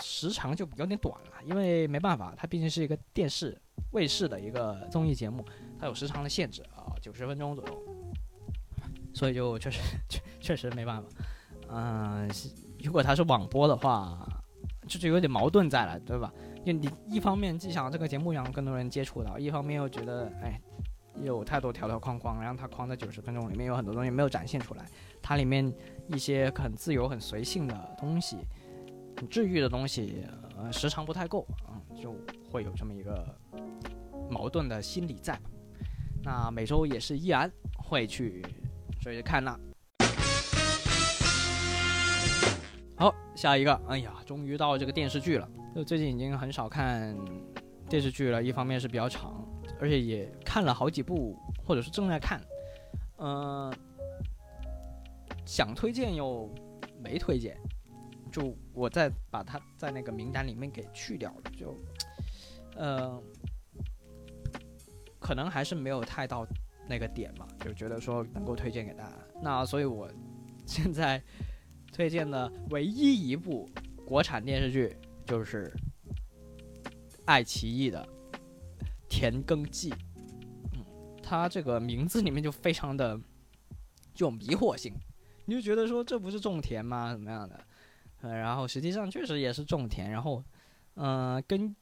[0.00, 3.58] 时长就有点短了，因为没办法，它毕竟是一个电视
[3.92, 5.42] 卫视的一个综艺节目，
[5.80, 7.82] 它有时长的限制啊，九十分钟左右，
[9.14, 11.08] 所以就确实 确确实没办法。
[11.70, 12.30] 嗯、
[12.84, 14.28] 如果它是网播的话，
[14.86, 16.30] 这就有点矛盾在了，对吧？
[16.66, 20.60] 因为你一方面既想这个节目让更多人接触到，一方面又觉得哎。
[21.22, 24.84] 有太多条条框框，然后它框在九十分钟里面有很多东西没有展现出来，
[25.22, 25.72] 它里面
[26.08, 28.38] 一些很自由、很随性的东西，
[29.16, 30.24] 很治愈的东西，
[30.56, 32.14] 呃，时长不太够，嗯，就
[32.50, 33.24] 会有这么一个
[34.30, 35.38] 矛盾的心理在。
[36.22, 38.44] 那每周也是依然会去
[39.00, 39.58] 追着看呢。
[42.96, 45.48] 好，下一个，哎呀，终于到这个电视剧了。
[45.74, 47.14] 就最近已经很少看
[47.88, 49.46] 电视剧了，一方面是比较长，
[49.80, 52.40] 而且也看了好几部，或者是正在看，
[53.18, 53.72] 嗯、
[55.44, 56.48] 想推荐又
[57.02, 57.56] 没推荐，
[58.32, 61.76] 就我再把它在那个名单里面给去掉了，就，
[62.76, 63.22] 呃，
[65.18, 66.46] 可能还是没有太到
[66.88, 69.16] 那个点嘛，就觉得说能够推荐给大家。
[69.42, 70.08] 那所以我
[70.66, 71.22] 现在
[71.92, 73.68] 推荐的唯一一部
[74.04, 75.72] 国产电视剧就是
[77.24, 78.02] 爱奇艺的
[79.08, 79.90] 《田耕记》。
[80.72, 80.84] 嗯，
[81.22, 83.18] 它这个名字里面就非常的
[84.14, 84.94] 就有迷惑性，
[85.44, 87.12] 你就觉得说这不是种田吗？
[87.12, 87.60] 怎么样的？
[88.22, 90.42] 呃，然后实际上确实也是种田，然后，
[90.94, 91.74] 嗯、跟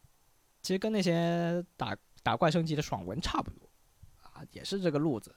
[0.61, 3.69] 其实跟那些打打怪升级的爽文差不多
[4.23, 5.35] 啊，也是这个路子。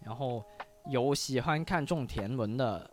[0.00, 0.44] 然后
[0.90, 2.90] 有喜欢看种田文的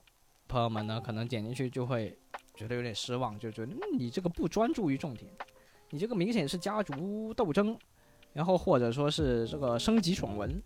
[0.47, 2.15] 朋友们呢，可能点进去就会
[2.53, 5.31] 觉得有点失望，就觉得、你这个不专注于种田，
[5.89, 7.75] 你这个明显是家族斗争，
[8.34, 10.61] 然后或者说是这个升级爽文，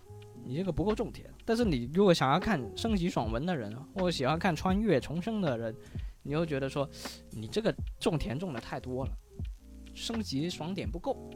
[0.45, 1.30] 你这个不够种田。
[1.45, 5.76] 但是你如果想要看升级爽文的人，或者喜欢看穿越重生的人，
[6.24, 6.89] 你又觉得说
[7.32, 9.11] 你这个种田种的太多了，
[9.93, 11.30] 升级爽点不够，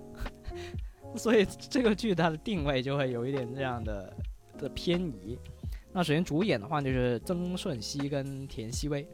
[1.16, 4.14] 所以这个剧它的定位就会有一点这样的
[4.58, 5.38] 的偏移。
[5.92, 9.08] 那首先主演的话就是曾舜晞跟田曦薇，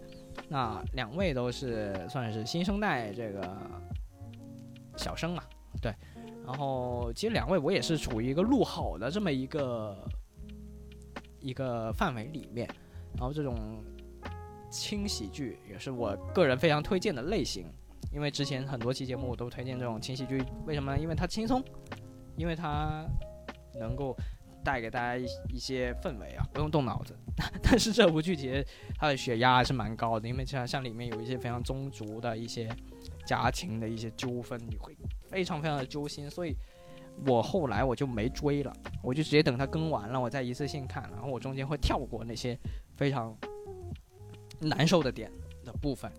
[0.49, 3.57] 那两位都是算是新生代这个
[4.97, 5.43] 小生嘛，
[5.81, 5.93] 对。
[6.45, 10.05] 然后其实两位我也是处于一个录好的这么一个
[11.39, 12.67] 一个范围里面，
[13.17, 13.83] 然后这种
[14.69, 17.65] 轻喜剧也是我个人非常推荐的类型，
[18.11, 20.97] 因为之前很多期节目我都推荐这种轻喜剧，为什么？
[20.97, 21.63] 因为它轻松，
[22.35, 23.05] 因为它
[23.79, 24.15] 能够
[24.63, 25.25] 带给大家一
[25.55, 27.17] 一些氛围啊，不用动脑子。
[27.63, 28.65] 但是这部剧其实
[28.95, 32.69] 它的血压还是蛮高的，因为像像里面有一些非常宗族的一些
[33.25, 34.95] 家庭的一些纠纷，你会
[35.33, 36.29] 非常非常的揪心。
[36.29, 36.55] 所以，
[37.25, 38.71] 我后来我就没追了，
[39.01, 42.57] 我就直接等它更完了，我再一次性看，然后我中间会跳过那些
[42.95, 43.35] 非常
[44.59, 45.31] 难受的点
[45.65, 46.11] 的部分，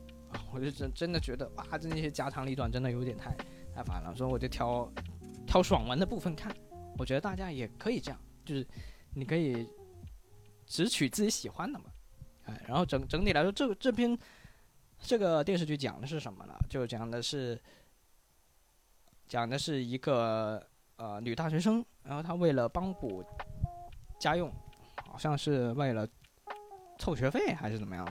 [0.53, 3.35] 我就真真的觉得哇，这那些家长里短真的有点太
[3.75, 4.91] 太烦了，所以我就挑
[5.47, 6.55] 挑爽文的部分看。
[6.99, 8.67] 我觉得大家也可以这样，就是
[9.15, 9.67] 你可以
[10.67, 11.87] 只取自己喜欢的嘛，
[12.45, 14.17] 哎，然后整整体来说，这这篇
[15.01, 16.55] 这个电视剧讲的是什么呢？
[16.71, 17.61] 就讲的是
[19.27, 20.63] 讲的是一个
[20.97, 23.25] 呃女大学生，然后她为了帮补
[24.21, 24.53] 家用，
[25.07, 26.07] 好像是为了
[26.99, 28.07] 凑学费还是怎么样，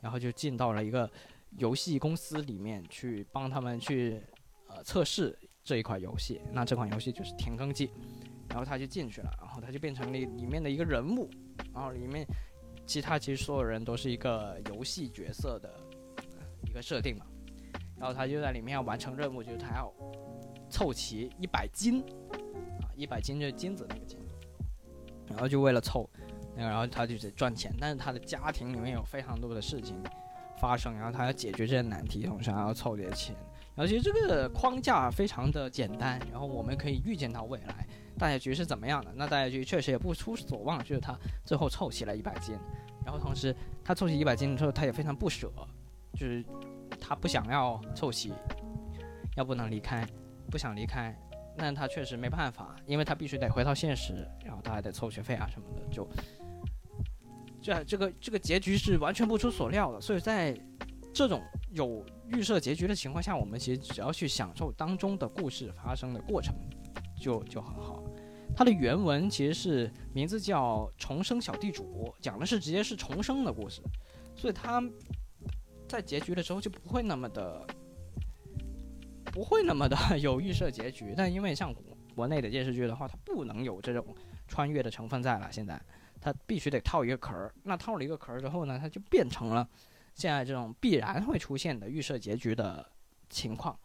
[0.00, 1.10] 然后就进到了一个
[1.58, 4.22] 游戏公司里面去帮他们去
[4.68, 6.40] 呃测试这一款游戏。
[6.52, 7.88] 那这款游戏就是《田耕记》，
[8.48, 11.28] 然后她就进去了，然后她就变成了里面的一个人物，
[11.74, 12.26] 然后里面
[12.86, 15.78] 其他其实所有人都是一个游戏角色的
[16.64, 17.26] 一个设定嘛。
[17.98, 19.90] 然后他就在里面要完成任务，就是他要
[20.68, 22.00] 凑齐一百金
[22.82, 24.18] 啊，一百金就是金子那个金，
[25.28, 26.08] 然后就为了凑，
[26.54, 29.96] 那个然后他就得赚钱，但是他的家庭里面有非常多的事情
[30.58, 33.34] 发生，然后他要解决这些难题，同时还要凑这些钱。
[33.74, 37.86] 然后其实这个框架非常的简单，然后我们可以预见到未来
[38.18, 39.12] 大结局是怎么样的。
[39.14, 41.14] 那大结局确实也不出所望，就是他
[41.44, 42.56] 最后凑齐了一百金，
[43.04, 43.54] 然后同时
[43.84, 45.52] 他凑齐一百金之后，他也非常不舍，
[46.14, 46.42] 就是
[46.98, 48.32] 他不想要凑齐，
[49.36, 50.08] 要不能离开，
[50.46, 51.16] 不想离开，
[51.56, 56.08] 那他确实没办法，因为他必须得回到现实，然后他还得凑学费啊什么的，就
[57.60, 60.00] 这这个这个结局是完全不出所料的。
[60.00, 60.58] 所以在
[61.12, 66.54] 这种有预设结局的情况下，我们其实只要去享受当中的故事发生的过程，
[67.20, 68.02] 就就很好。
[68.54, 73.82] 它的原文其实是名字叫《重生小地主》，讲的是直接是重生的故事，
[74.34, 74.82] 所以它
[75.88, 77.66] 在结局的时候就不会那么的
[79.36, 81.12] 不会那么的 有预设结局。
[81.14, 81.74] 但因为像
[82.14, 84.02] 国内的电视剧的话，它不能有这种
[84.48, 85.78] 穿越的成分在了，现在
[86.18, 87.54] 它必须得套一个壳儿。
[87.64, 89.68] 那套了一个壳儿之后呢，它就变成了。
[90.14, 92.90] 现在这种必然会出现的预设结局的
[93.28, 93.78] 情况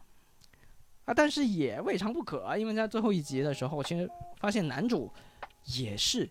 [1.04, 5.12] 啊，但是也未尝不可，因为在最后一集的时候，其实发现男主
[5.66, 6.30] 也是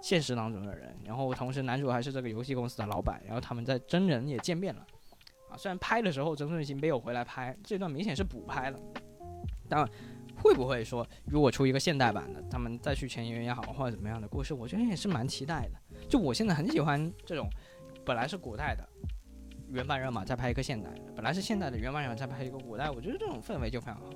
[0.00, 4.86] 现实当中的人，然后同时男主还是这个游戏公司的老板，然后他们在真人也见面了
[5.56, 8.78] 虽然拍的时候曾舜晞没有回来拍，这段明显是补拍的，
[9.68, 9.88] 但
[10.36, 16.06] 会不会说如果出一个现代版的，他们再去前缘也好，或者怎么样的故事，我觉得也是蛮期待的。
[16.08, 17.48] 就我现在很喜欢这种。
[18.04, 18.84] 本来是古代的
[19.68, 22.90] 原班人马，再拍一个现代的；本来是现代的原班人马，再拍一个古代。
[22.90, 24.10] 我觉得这种氛围就非常好。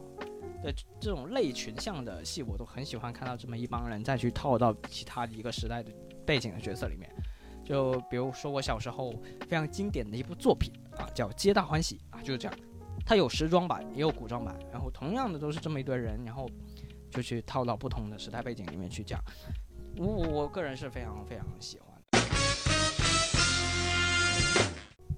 [0.61, 5.93] 对这种类群像的戏，我都很喜欢看到这么一帮人再去套到其他的一个时代的
[6.27, 7.09] 背景的角色里面。
[7.65, 9.15] 就比如说我小时候
[9.49, 12.59] 非常经典的一部作品啊，叫《皆大欢喜》啊，就是这样。
[13.05, 16.49] 它有时装版，也有古装版，然后同样的都是这么一堆人，然后
[17.11, 19.21] 就去套到不同的时代背景里面去讲。
[19.97, 21.87] 我我个人是非常非常喜欢。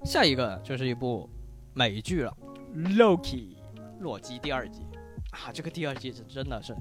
[0.05, 1.29] 下一个就是一部
[1.73, 2.37] 美剧了，
[2.95, 3.55] 《Loki》
[3.99, 4.81] 洛基第二季
[5.31, 6.75] 啊，这个第二季是真的是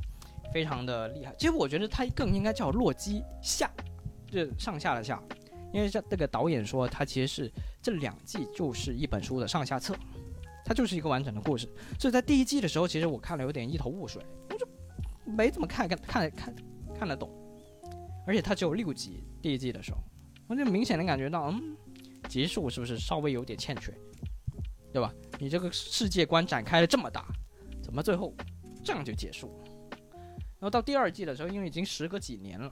[0.53, 1.34] 非常的厉害。
[1.36, 3.70] 其实我觉得它更应该叫《洛基下》，
[4.30, 5.22] 这上下的下，
[5.72, 7.53] 因为这这个导演说他其实是
[7.89, 9.97] 这两季就是一本书的上下册，
[10.62, 11.66] 它就是一个完整的故事。
[11.99, 14.68] 所以在第一季的时候，其实我看了有点一头雾水，我就
[15.24, 16.55] 没怎么看看看看
[16.99, 17.30] 看得懂，
[18.26, 19.97] 而且它只有六集，第一季的时候，
[20.49, 21.74] 我就明显的感觉到，嗯。
[22.28, 23.91] 结束是不是稍微有点欠缺，
[24.93, 25.11] 对吧？
[25.39, 27.24] 你这个世界观展开了这么大，
[27.82, 28.34] 怎么最后
[28.84, 29.51] 这样就结束？
[30.59, 32.70] 然后到第二季的时候，因为已经时隔几年了，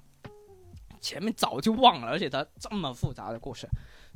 [1.01, 3.67] 前面早就忘了，而且它这么复杂的故事，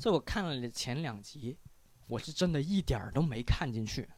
[0.00, 1.58] 所以我看了前两集，
[2.06, 4.08] 我是真的一点儿都没看进去。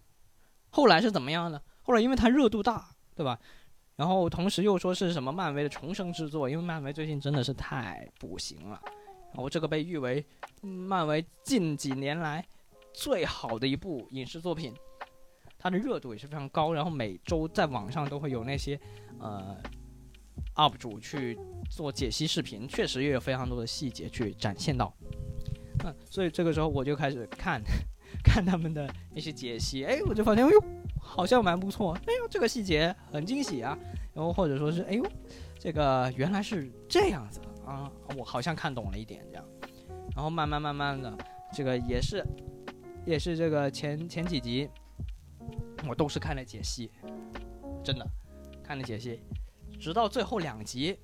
[0.71, 1.61] 后来是怎么样呢？
[1.83, 3.37] 后来因为它热度大，对吧？
[3.97, 8.81] 然后同时又说是什么漫威的重生之作，因为漫威最近真的是太不行了。
[9.33, 10.25] 然后这个被誉为
[10.61, 12.47] 漫威近几年来
[12.95, 14.73] 最好的一部影视作品，
[15.59, 16.73] 它的热度也是非常高。
[16.73, 18.81] 然后每周在网上都会有那些
[19.19, 19.61] 呃
[20.55, 21.37] UP 主去
[21.69, 24.95] 做解析视频，确实也有非常多的细节去展现到。
[25.85, 27.63] 嗯，所以这个时候我就开始看
[28.23, 30.65] 看他们的一些解析，哎，我就发现，哎呦，
[31.01, 33.79] 好像蛮不错，哎呦，这个细节很惊喜啊。
[34.15, 35.05] 然后或者说是，哎呦，
[35.59, 37.41] 这个原来是这样子。
[37.65, 39.45] 啊，我好像看懂了一点这样，
[40.17, 41.17] 然后慢慢慢慢的，
[41.55, 42.21] 这个也是，
[43.07, 44.69] 也是这个前前几集，
[45.89, 46.91] 我都是看了解析，
[47.85, 48.05] 真的
[48.65, 49.21] 看了解析，
[49.79, 50.99] 直到最后两集，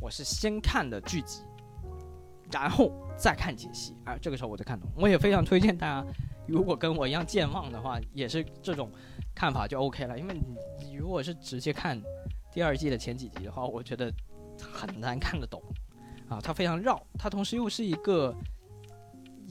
[0.00, 1.42] 我是先看的剧集，
[2.50, 4.88] 然后再看解析，啊，这个时候我就看懂。
[4.96, 6.06] 我也非常推荐大家
[6.46, 8.90] 如果跟我一样健忘的话，也是这种
[9.34, 10.18] 看法就 OK 了。
[10.18, 10.34] 因为
[10.80, 12.00] 你如果是直接看
[12.52, 14.12] 第二季的前几集的话，我觉得
[14.58, 15.62] 很难看得懂
[16.28, 18.34] 啊，它非常绕，它同时又是一个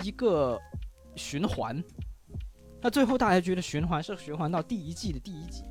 [0.03, 0.59] 一个
[1.15, 1.83] 循环。
[2.81, 5.63] 那最后大结局的循环是循环到第一季的第一集，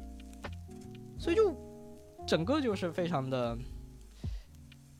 [1.18, 1.54] 所以就
[2.26, 3.56] 整个就是非常的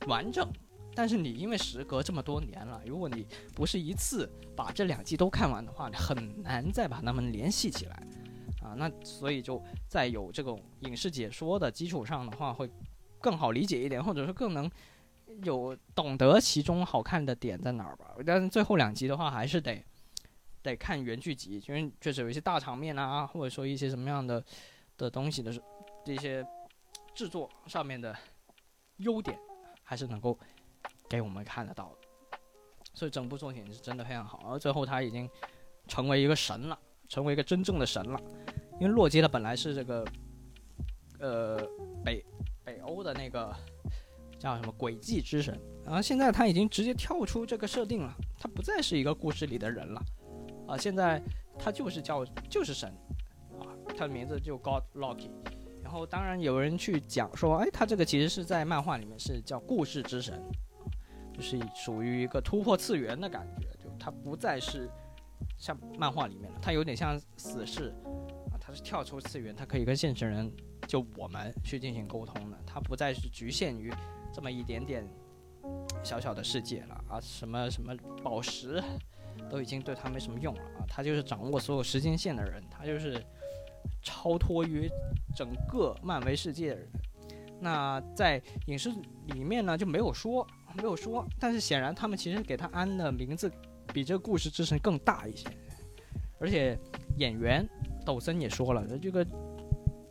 [0.07, 0.49] 完整。
[0.97, 4.27] 但是你因为时隔这么多年了，如果你不是一次
[4.57, 8.03] 把这两季都看完的话，你很难再把它们联系起来
[8.63, 8.73] 啊。
[8.79, 12.71] 那所以就在有这种影视解说的基础上的话，会
[13.21, 14.71] 更好理解一点，或者说更能
[15.45, 18.17] 有懂得其中好看的点在哪儿吧。
[18.25, 19.85] 但是最后两集的话，还是得
[20.63, 24.43] 得看原剧集，因为确实有一些大场面啊，或者说一些什么样的
[24.97, 25.53] 的东西的
[26.07, 26.43] 这些
[27.15, 28.17] 制作上面的
[28.97, 29.39] 优点，
[29.83, 30.39] 还是能够。
[31.09, 31.93] 给我们看得到，
[32.95, 34.41] 所以整部作品是真的非常好。
[34.49, 35.29] 而最后他已经
[35.87, 36.79] 成为一个神了，
[37.09, 38.21] 成为一个真正的神了。
[38.81, 40.05] 因为洛基他本来是这个，
[41.19, 41.59] 呃，
[42.05, 42.25] 北
[42.65, 43.55] 北欧的那个
[44.39, 50.03] 叫什么诡计之神，然后现在他已经直接跳出这个设定了，他不再是一个故事里的人了，
[50.69, 51.23] 啊，现在
[51.59, 52.91] 他就是叫就是神，
[53.61, 55.31] 啊，他的名字就 God Loki。
[55.83, 60.43] 然后当然有人去讲说，哎，他这个其实是在漫画里面是叫故事之神。
[61.37, 64.89] 就是属于一个突破次元的感觉，就它不再是
[65.59, 67.95] 像漫画里面的，它有点像死侍
[68.51, 70.51] 啊，它是跳出次元，它可以跟现实人
[70.89, 73.93] 就我们去进行沟通的，它不再是局限于
[74.33, 75.07] 这么一点点
[76.03, 78.83] 小小的世界了啊，什么什么宝石
[79.51, 83.23] 都已经对他没什么用了啊，他就是掌握所有时间线的人，他就是
[84.03, 84.89] 超脱于
[85.37, 86.89] 整个漫威世界的人。
[87.61, 88.91] 那在影视
[89.27, 90.47] 里面呢就没有说。
[90.77, 93.51] 没有说，但是显然他们其实给他安的名字
[93.93, 95.49] 比这个故事之神更大一些，
[96.39, 96.79] 而且
[97.17, 97.67] 演员
[98.05, 99.27] 抖森也说了，这个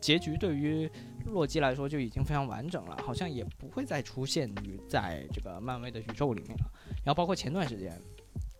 [0.01, 0.89] 结局对于
[1.25, 6.71] 洛基来说就已经非常完整了，好像也不会再出现于在这个漫威的宇宙里面了。
[7.03, 7.99] 然后包括前段时间，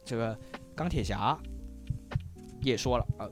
[0.04, 0.38] 这个
[0.76, 1.38] 钢铁侠
[2.62, 3.32] 也说了，呃，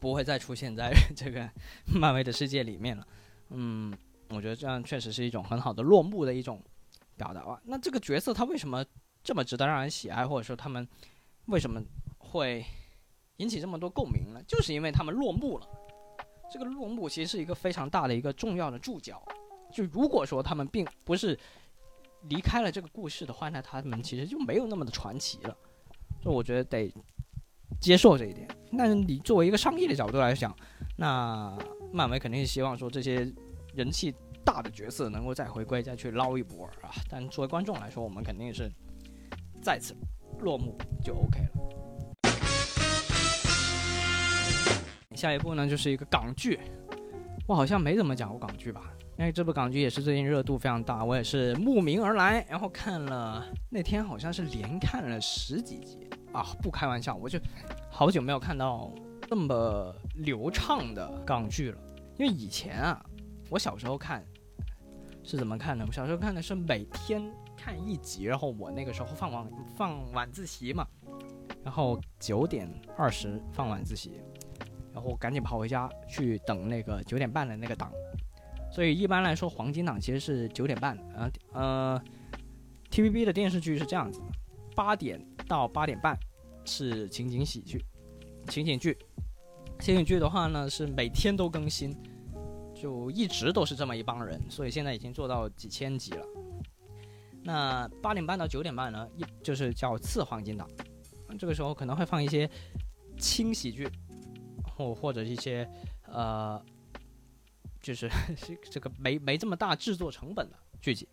[0.00, 1.48] 不会再出现在 这个
[1.86, 3.06] 漫威的世界里面了。
[3.50, 3.92] 嗯，
[4.28, 6.60] 我觉得这样确实是一种很好的落幕的一种。
[7.20, 8.82] 表达啊，那这个角色他为什么
[9.22, 10.88] 这么值得让人喜爱，或者说他们
[11.48, 11.82] 为什么
[12.16, 12.64] 会
[13.36, 14.42] 引起这么多共鸣呢？
[14.48, 15.66] 就是因为他们落幕了。
[16.50, 19.22] 这个落幕其实是一个非常大的一个重要的注脚。
[19.70, 21.38] 就如果说他们并不是
[22.30, 25.54] 离开了这个故事的话，那他们其实就没有那么的传奇了。
[26.22, 26.92] 所以我觉得得
[27.80, 28.48] 接受这一点。
[28.72, 30.56] 那你作为一个商业的角度来讲，
[30.96, 31.54] 那
[31.92, 33.30] 漫威肯定是希望说这些
[33.74, 34.14] 人气。
[34.44, 36.90] 大的角色能够再回归，再去捞一波啊！
[37.08, 38.70] 但作为观众来说，我们肯定是
[39.62, 39.94] 再次
[40.40, 41.50] 落幕就 OK 了。
[45.14, 46.58] 下一部呢，就是一个港剧，
[47.46, 48.92] 我好像没怎么讲过港剧吧？
[49.18, 56.46] 因为这部港剧也是最近热度非常大，我也是慕名而来，然后看了那天好像是连看了十几集啊！
[56.62, 57.38] 不开玩笑，我就
[57.90, 58.90] 好久没有看到
[59.28, 61.78] 这么流畅的港剧了，
[62.18, 63.04] 因为以前啊。
[63.50, 64.24] 我小时候看
[65.30, 65.86] 是怎么看的？
[65.86, 67.22] 我小时候看的是每天
[67.56, 70.84] 看一集，然后我那个时候放晚放晚自习嘛，
[71.62, 74.20] 然后九点二十放晚自习，
[74.92, 77.92] 然后赶紧跑回家去等那个九点半的那个档。
[78.72, 80.98] 所以一般来说，黄金档其实是九点半。
[81.14, 82.02] 呃呃
[82.90, 84.20] ，TVB 的电视剧是这样子：
[84.74, 86.18] 八点到八点半
[86.64, 87.80] 是情景喜剧、
[88.48, 88.98] 情景剧。
[89.78, 91.96] 情景剧的话呢，是每天都更新。
[92.80, 96.24] 就一直都是这么一帮人，所以现在已经做到几千集了。
[97.42, 100.66] 那八点半到九点半呢，一就是叫次黄金档，
[101.38, 102.48] 这个时候可能会放一些
[103.18, 103.86] 轻喜剧，
[104.64, 105.68] 或或者一些
[106.06, 106.58] 呃，
[107.82, 108.08] 就是
[108.70, 111.06] 这个没没这么大制作成本的剧集。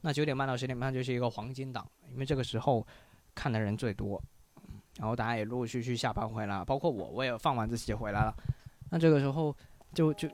[0.00, 2.86] 那九点半到十点半就是一个黄金档，因为这个时候
[3.34, 4.22] 看的人最多，
[4.96, 8.34] 然后大家也陆陆续续下班回来，包括我，我也放晚自习回来了。
[8.90, 9.54] 那这个时候
[9.92, 10.26] 就就。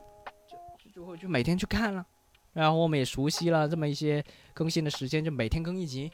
[0.99, 2.05] 就会就每天去看了，
[2.51, 4.21] 然后我们也熟悉了这么一些
[4.53, 6.11] 更新的时间，就每天更一集，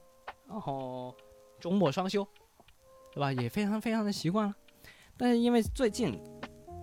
[0.48, 1.12] 然后
[1.60, 2.24] 周末双休，
[3.12, 3.34] 对吧？
[3.34, 4.56] 也非常非常的习惯了。
[5.18, 6.22] 但是因为最近，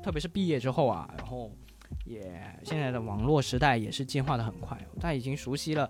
[0.03, 1.53] 特别是毕业之后啊，然后
[2.05, 2.21] 也
[2.65, 5.89] 现在的网络时代也是进化的很快，大家已经熟悉了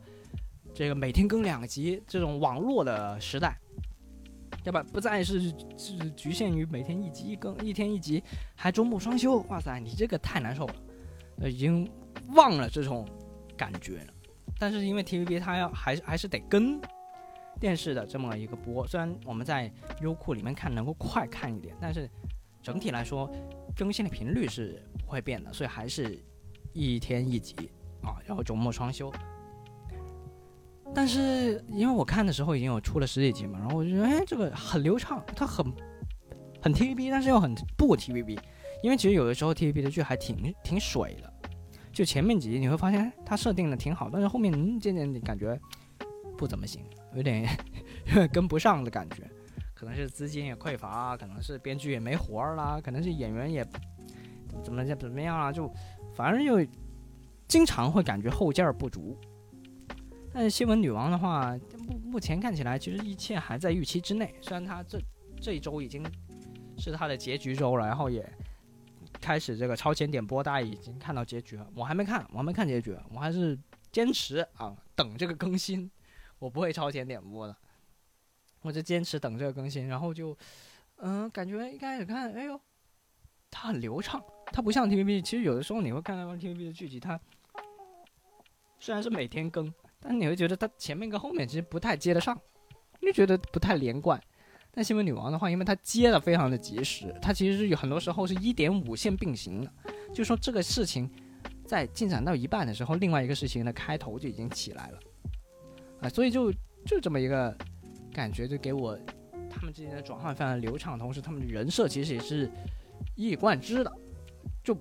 [0.75, 3.59] 这个每天更两集这种网络的时代，
[4.63, 4.85] 对吧？
[4.93, 5.49] 不再是
[5.79, 8.23] 是局限于每天一集一更一天一集，
[8.55, 10.75] 还周末双休，哇塞，你这个太难受了，
[11.39, 11.91] 呃，已经。
[12.29, 13.07] 忘了这种
[13.57, 14.12] 感觉了，
[14.59, 16.81] 但是因为 TVB 它要还是还是得跟，
[17.61, 18.87] 电视的这么一个播。
[18.87, 22.09] 虽然我们在优酷里面看能够快看一点，但是
[22.62, 23.31] 整体来说
[23.77, 26.18] 更新的频率是不会变的，所以还是
[26.73, 27.55] 一天一集
[28.03, 29.12] 啊，然后周末双休。
[30.95, 35.64] 但是因为我看的时候已经有出了十几集嘛，然后我就觉得哎，这个很流畅，它很
[36.61, 38.39] 很 TVB，但是又很不 TVB。
[38.83, 41.32] 因为其实有的时候 TVB 的剧还挺挺水的，
[41.93, 45.59] 就前面几集你会发现它设定的挺好，但是后面嗯渐渐感觉
[46.36, 46.82] 不怎么行，
[47.14, 47.43] 有点
[48.09, 49.28] 有点跟不上的感觉。
[49.74, 55.70] 可能是资金也匮乏，可能是编剧也没活儿啦，可能是演员也怎么怎么怎么样啊，就
[56.14, 56.64] 反正就
[57.49, 59.18] 经常会感觉后劲儿不足。
[60.32, 64.32] 但是新闻女王的话，目目前看起来其实一切还在预期之内。
[64.40, 64.99] 虽然它这
[65.40, 66.03] 这一周已经
[66.78, 68.26] 是它的结局周了，然后也
[69.23, 71.66] 开始这个超前点播，大家已经看到结局了。
[71.75, 73.59] 我还没看，我还没看结局，我还是
[73.93, 75.89] 坚持啊等这个更新，
[76.41, 77.57] 我不会超前点播的，
[78.62, 79.87] 我就坚持等这个更新。
[79.87, 80.37] 然后就
[80.97, 82.61] 嗯，感觉一开始看，哎呦，
[83.51, 85.23] 它很流畅，它不像 TVB。
[85.23, 87.18] 其实有的时候你会看到 TVB 的剧集，它
[88.79, 89.73] 虽然是每天更。
[90.05, 92.37] 但你会觉得它前面跟后面其实不太接得上，
[93.01, 94.20] 就觉得不太连贯。
[94.75, 99.70] 但新闻女王的话，因为它接的非常的及时，它其实是有很多时候是一点五线并行的，
[100.14, 101.11] 就说这个事情
[101.66, 104.99] 在进展到一半的时候，另外一个事情的开头就已经起来了，
[106.01, 106.51] 啊，所以就
[106.87, 107.57] 就这么一个
[108.12, 108.99] 感觉，就给我
[109.51, 112.51] 他们之间的转换非常流畅，同时他们的人设其实也是
[113.14, 113.93] 一以贯之的，
[114.64, 114.77] 就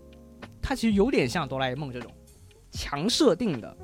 [0.62, 2.12] 它其实有点像哆啦 A 梦这种
[2.72, 3.78] 强设定的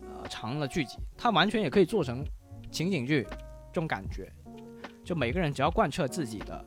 [0.00, 0.26] 呃。
[0.28, 2.24] 长的剧集，它完全也可以做成
[2.72, 3.24] 情景剧，
[3.72, 4.28] 这种感觉，
[5.06, 6.64] 就每个人只要贯彻自己的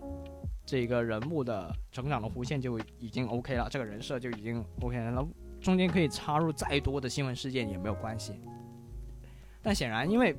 [0.65, 5.27] 这个人物的成长的弧线就已经 OK 了，这个人设就已经 OK 了，那
[5.59, 8.39] 中间可以插入再多的新闻事件也没有关系。
[9.61, 10.33] 但显然，因为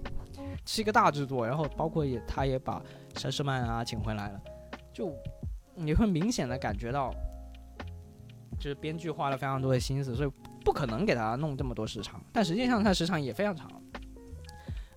[0.65, 2.83] 是一个大制作，然后包括也他也把
[3.15, 4.41] 佘诗曼啊请回来了，
[4.95, 5.15] 就
[5.75, 7.13] 你会明显的感觉到，
[8.59, 10.31] 就是编剧花了非常多的心思，所以。
[10.63, 13.80] 不可能给他弄这么多时长，但实际上他时长也非常长。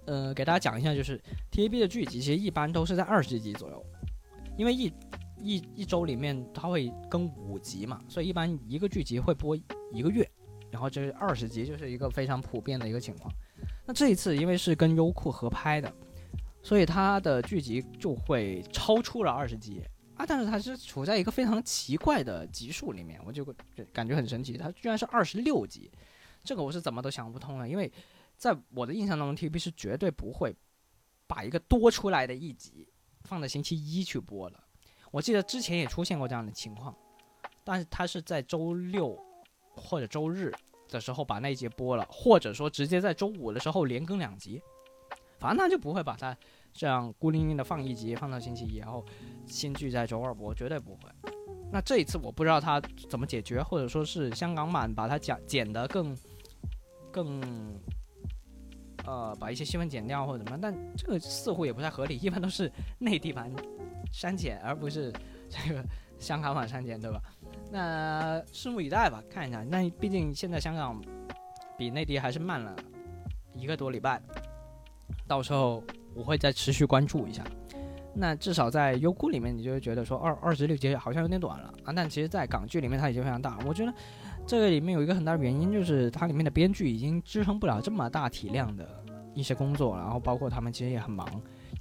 [0.06, 3.86] 呃，给大家讲一下，就是 TVB 的剧集其实一般都是在二十集左右，
[4.58, 4.91] 因为一
[5.38, 9.56] 一一周里面它会更五集嘛，所以一般一个剧集会播
[9.91, 10.30] 一个月，
[10.72, 13.34] 然后这二十集就是一个非常普遍的一个情况。
[13.86, 15.93] 那这一次因为是跟优酷合拍的，
[16.62, 19.82] 所以它的剧集就会超出了二十集。
[20.16, 20.24] 啊！
[20.28, 23.43] 但是它是处在一个非常奇怪的集数里面，我就
[23.91, 24.56] 感觉很神奇。
[24.56, 25.89] 它居然是二十六集，
[26.43, 27.68] 这个我是怎么都想不通了。
[27.68, 27.91] 因为
[28.38, 30.56] 在我的印象当中，TVB 是绝对不会
[31.28, 32.88] 把一个多出来的一集
[33.24, 34.60] 放在星期一去播的。
[35.12, 36.96] 我记得之前也出现过这样的情况，
[37.64, 39.18] 但是它是在周六
[39.76, 40.52] 或者周日
[40.90, 44.62] 的时候把那一集播了，或者说直接在周五的时候连更两集，
[45.40, 46.36] 反正他就不会把它。
[46.76, 49.06] 这样孤零零的放一集，放到星期一，然后
[49.46, 51.02] 新剧在周二播，绝对不会。
[51.72, 56.18] 那这一次我不知道他怎么解决，或者说是香港版把它剪剪得更
[57.12, 57.80] 更
[59.06, 62.18] 呃把一些新闻剪掉或者怎么，但这个似乎也不太合理。
[62.18, 63.51] 一般都是内地版
[64.12, 65.12] 删减，而不是
[65.49, 65.84] 这个
[66.20, 67.22] 香港版删减，对吧？
[67.72, 69.64] 那拭目以待吧，看一下。
[69.64, 71.01] 那毕竟现在香港
[71.78, 72.76] 比内地还是慢了
[73.54, 74.22] 一个多礼拜，
[75.28, 75.84] 到时候。
[76.16, 77.43] 我会再持续关注一下，
[78.14, 81.91] 那至少在优酷里面，你就会觉得说二二十六集好像有点短了啊。
[81.91, 83.58] 但其实，在港剧里面，它已经非常大。
[83.66, 83.91] 我觉得
[84.46, 88.88] 这个里面有一个很大的原因，就是它里面的编剧已经支撑不了这么大体量的
[89.34, 91.28] 一些工作，然后包括他们其实也很忙，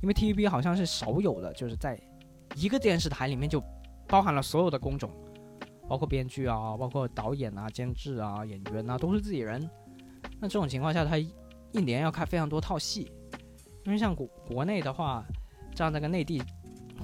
[0.01, 2.01] 因为 TVB 好像是少有的，就是在
[2.55, 3.63] 一个电视台里面就
[4.07, 5.11] 包含了所有的工种，
[5.89, 9.69] 包括编剧啊，包括导演啊、监制啊、演员啊，都是自己人。
[10.41, 11.33] 那这种情况下，他一
[11.73, 13.11] 年要开非常多套戏。
[13.85, 15.25] 因为像国国内的话，
[15.75, 16.41] 像那个内地，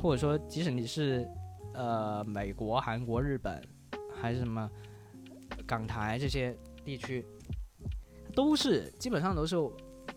[0.01, 1.29] 或者说即使你是
[1.75, 3.61] 呃美国、韩国、日本，
[4.15, 4.71] 还是什么
[5.69, 7.25] 港台这些地区，
[8.35, 9.55] 都是基本上都是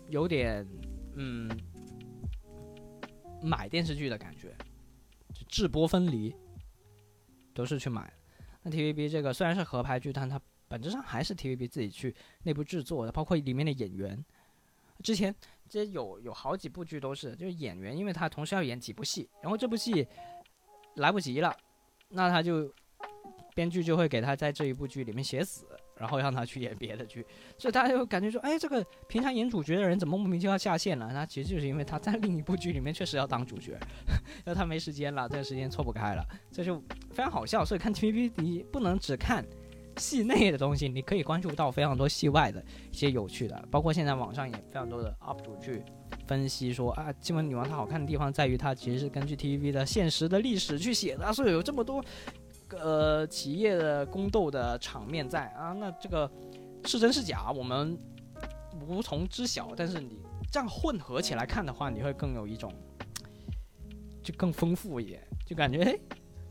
[0.08, 0.66] 有点
[1.14, 1.48] 嗯
[3.42, 4.56] 买电视剧的感觉，
[5.32, 6.34] 就制播分离，
[7.54, 8.12] 都是去买。
[8.62, 14.24] 那 TVB 这个虽然是合拍剧，但它本质上还是 TVB 自己去内部制作的，包括里面的演员，
[15.04, 15.34] 之前。
[15.68, 20.06] 这有有好几部剧都是，就是演员，因为他同时要演几部戏，然后这部戏
[20.96, 21.56] 来不及了，
[22.10, 22.70] 那他就
[23.54, 27.24] 编剧就会给他在这一部剧里面写死，然后让他去演别的剧，
[27.58, 31.10] 所以大家就感觉说，哎，这个平常演主角的人怎么莫名其妙下线了？
[31.12, 33.78] 那其实就是因为他在另一部剧里面确实要当主角，
[34.44, 36.78] 那他没时间了，这个时间错不开了，这就
[37.10, 37.64] 非常好笑。
[37.64, 39.44] 所以看 TVB 你不能只看。
[39.98, 45.82] 戏内的东西，你可以关注到非常多戏外的一些有趣的，包括现在网上也非常多的 UP 主去
[46.26, 52.02] 分析说啊，《金文女王》它好看的地方在于它其实是根据 TVB 的现实的历史去写的，所以有这么多
[52.80, 56.30] 呃企业的宫斗的场面在啊，那这个
[56.84, 57.98] 是真是假，我们
[58.88, 59.72] 无从知晓。
[59.76, 60.20] 但是你
[60.50, 62.72] 这样混合起来看的话，你会更有一种
[64.22, 65.98] 就更丰富一点，就感觉哎，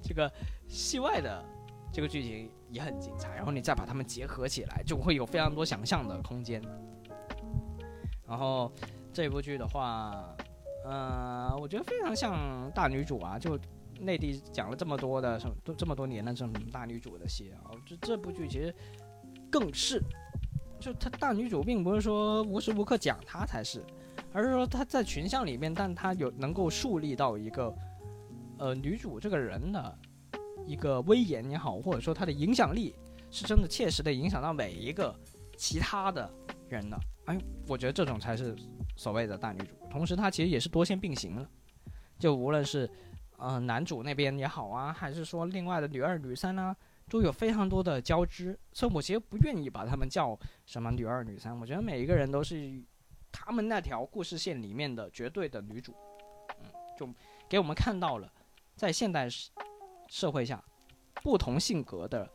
[0.01, 0.31] 这个
[0.67, 1.43] 戏外的
[1.91, 6.61] 这个剧情也很精彩，然后你再把它们结合起来，就会有非常多想象的空间。
[8.27, 8.71] 然后
[9.11, 10.33] 这部剧的话，
[10.85, 13.59] 呃，我觉得非常像大女主啊，就
[14.01, 18.73] 内地讲了这么多的什么都这么多年的这种大女主的戏啊，这这部剧其实
[19.49, 20.01] 更是，
[20.79, 23.83] 就她大女主并不是说无时无刻讲她才是，
[24.33, 27.73] 而是说她在群像里面，但她有能够树立到一个
[28.57, 29.99] 呃女主这个人的
[30.65, 32.95] 一个威严也好，或者说她的影响力
[33.29, 35.15] 是真的切实的影响到每一个
[35.55, 36.29] 其他的
[36.67, 36.97] 人的。
[37.25, 37.37] 哎，
[37.67, 38.55] 我觉得这种才是
[38.95, 39.75] 所谓的大女主。
[39.89, 41.47] 同时，她其实也是多线并行了，
[42.17, 42.89] 就无论是
[43.41, 46.75] 呃男主那边也好啊，还是说另外的女二、女三呢，
[47.09, 48.57] 都有非常多的交织。
[48.71, 51.59] 所以我其实不愿意把他们叫什么女二、女三。
[51.59, 52.81] 我觉得每一个人都是
[53.31, 55.95] 他们那条故事线里面的绝对的女主。
[56.61, 57.09] 嗯，就
[57.49, 58.31] 给我们看到了
[58.75, 59.27] 在现代
[60.07, 60.63] 社会下
[61.23, 62.29] 不同性格的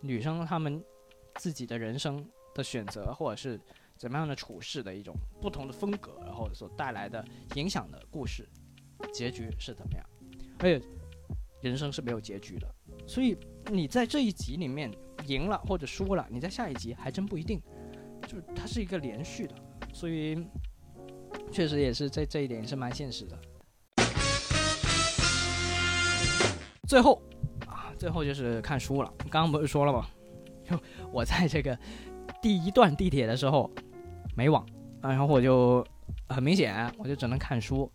[0.00, 0.82] 女生，她们
[1.36, 2.24] 自己的人生
[2.54, 3.60] 的选择，或者是。
[3.96, 7.24] 怎么样的处事的一种不同的风格，然后所带来的
[7.54, 8.46] 影响的故事，
[9.12, 10.04] 结局是怎么样？
[10.58, 10.80] 而且
[11.60, 12.74] 人生是没有结局的，
[13.06, 13.36] 所以
[13.70, 14.90] 你在这一集里面
[15.26, 17.60] 赢了或者输了，你在下一集还真不一定。
[18.22, 19.54] 就是它是一个连续的，
[19.92, 20.46] 所以
[21.52, 23.38] 确实也是这这一点是蛮现实的。
[26.88, 27.20] 最后
[27.66, 29.12] 啊，最后就是看书了。
[29.30, 30.06] 刚刚不是说了吗？
[30.64, 30.78] 就
[31.12, 31.78] 我在这个
[32.40, 33.70] 第一段地铁的时候。
[34.36, 34.66] 没网
[35.00, 35.86] 啊，然后我就
[36.28, 37.88] 很明显，我就只能看书。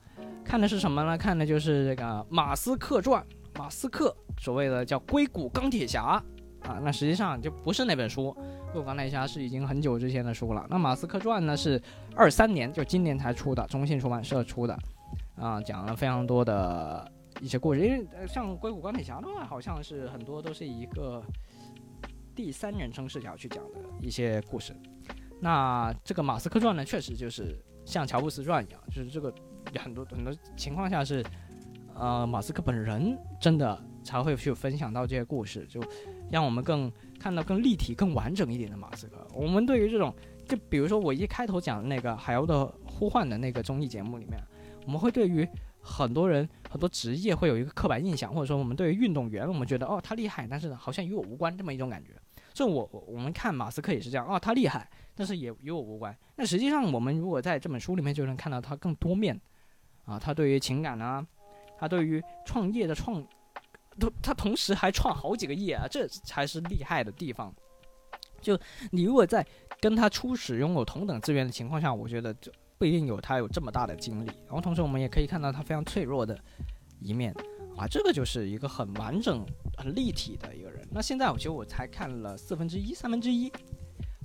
[0.50, 1.16] 看的是什么呢？
[1.16, 3.24] 看的就是这个《马斯克传》。
[3.60, 6.20] 马斯克所谓的叫《硅谷钢铁侠》
[6.68, 8.36] 啊，那实际上就不是那本书，
[8.72, 10.66] 《硅谷钢铁侠》是已经很久之前的书了。
[10.68, 11.80] 那《马斯克传》呢是
[12.16, 14.76] 二三年，就今年才出的，中信出版社出的，
[15.36, 17.08] 啊，讲了非常多的
[17.42, 17.82] 一些故事。
[17.82, 21.24] 因为像《硅谷钢铁侠》的话，好像是很多都是一个
[22.34, 24.76] 第三人称视角去讲的一些故事。
[25.40, 29.32] 那这个马斯克传呢，确实就是像乔布斯传一样，就是这个
[29.78, 31.24] 很多很多情况下是，
[31.94, 35.82] 呃，马斯克本人真的才会去分享到这些故事，就
[36.32, 39.28] 让我们更看到更立体、更完整一点的马斯克。
[39.34, 40.14] 我们对于这种，
[40.48, 44.40] 就比如说我一开头讲的那个《海鸥的呼唤》的那个综艺节目里面，
[44.86, 45.48] 我们会对于
[45.82, 52.12] 很多人很多职业会有一个刻板印象，或者说我们对于运动员，我们觉得哦他厉害，但是好像与我无关这么一种感觉。
[52.54, 54.90] 这我我们看马斯克也是这样，哦他厉害。
[55.16, 56.16] 但是也与我无关。
[56.38, 59.38] 那实际上，我们如果在这本书里面就能看到他更多面，
[60.10, 61.24] 啊，他对于情感啊，
[61.78, 63.24] 他对于创业的创，
[64.00, 67.54] 都他同时还创好几个业啊，这才是厉害的地方。
[68.42, 68.60] 就
[68.92, 69.46] 你如果在
[69.80, 74.32] 跟他初始拥有同等资源的情况下，我觉得就不一定有他有这么大的精力。
[74.48, 76.36] 然后同时我们也可以看到他非常脆弱的
[77.00, 77.32] 一面，
[77.78, 79.46] 啊，这个就是一个很完整、
[79.78, 80.88] 很立体的一个人。
[80.90, 83.52] 那现在我觉得我才看了四分之一、三分之一。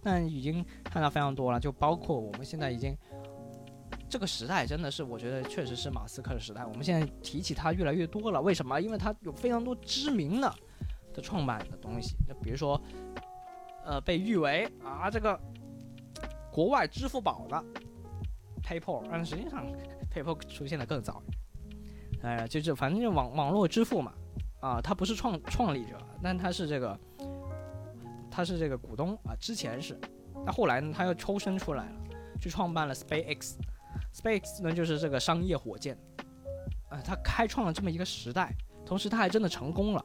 [0.06, 2.94] 但已经看到非常多了，就包括我们现在已经
[4.14, 6.64] 这个时代，真的是我觉得确实是马斯克的时代。
[6.64, 8.80] 我们现在提起他越来越多了，为什么？
[8.80, 10.54] 因为他有非常多知名的
[11.12, 12.80] 的创办的东西，就比如说，
[13.84, 15.36] 呃，被誉为啊这个
[16.52, 17.64] 国外支付宝的
[18.62, 19.66] PayPal，但实际上
[20.12, 21.20] PayPal 出现的更早。
[22.22, 24.12] 哎，就是反正就网网络支付嘛，
[24.60, 26.96] 啊，他不是创创立者，但他是这个。
[28.30, 29.98] 他是这个股东啊，之前是，
[30.46, 31.96] 那后来呢，他又抽身出来了，
[32.40, 33.56] 去创办了 SpaceX。
[34.14, 35.98] Space 呢，就是这个商业火箭，
[36.90, 38.54] 呃，他开创了这么一个时代，
[38.86, 40.04] 同时他还真的成功了，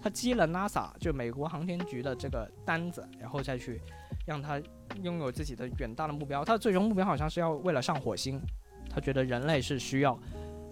[0.00, 3.80] 他接了 NASA 就美国航天局的这个单子，然后再去
[4.26, 4.60] 让他
[5.02, 6.42] 拥有自己的远大的目标。
[6.42, 8.40] 他的最终目标好像是要为了上火星，
[8.88, 10.18] 他觉得人类是需要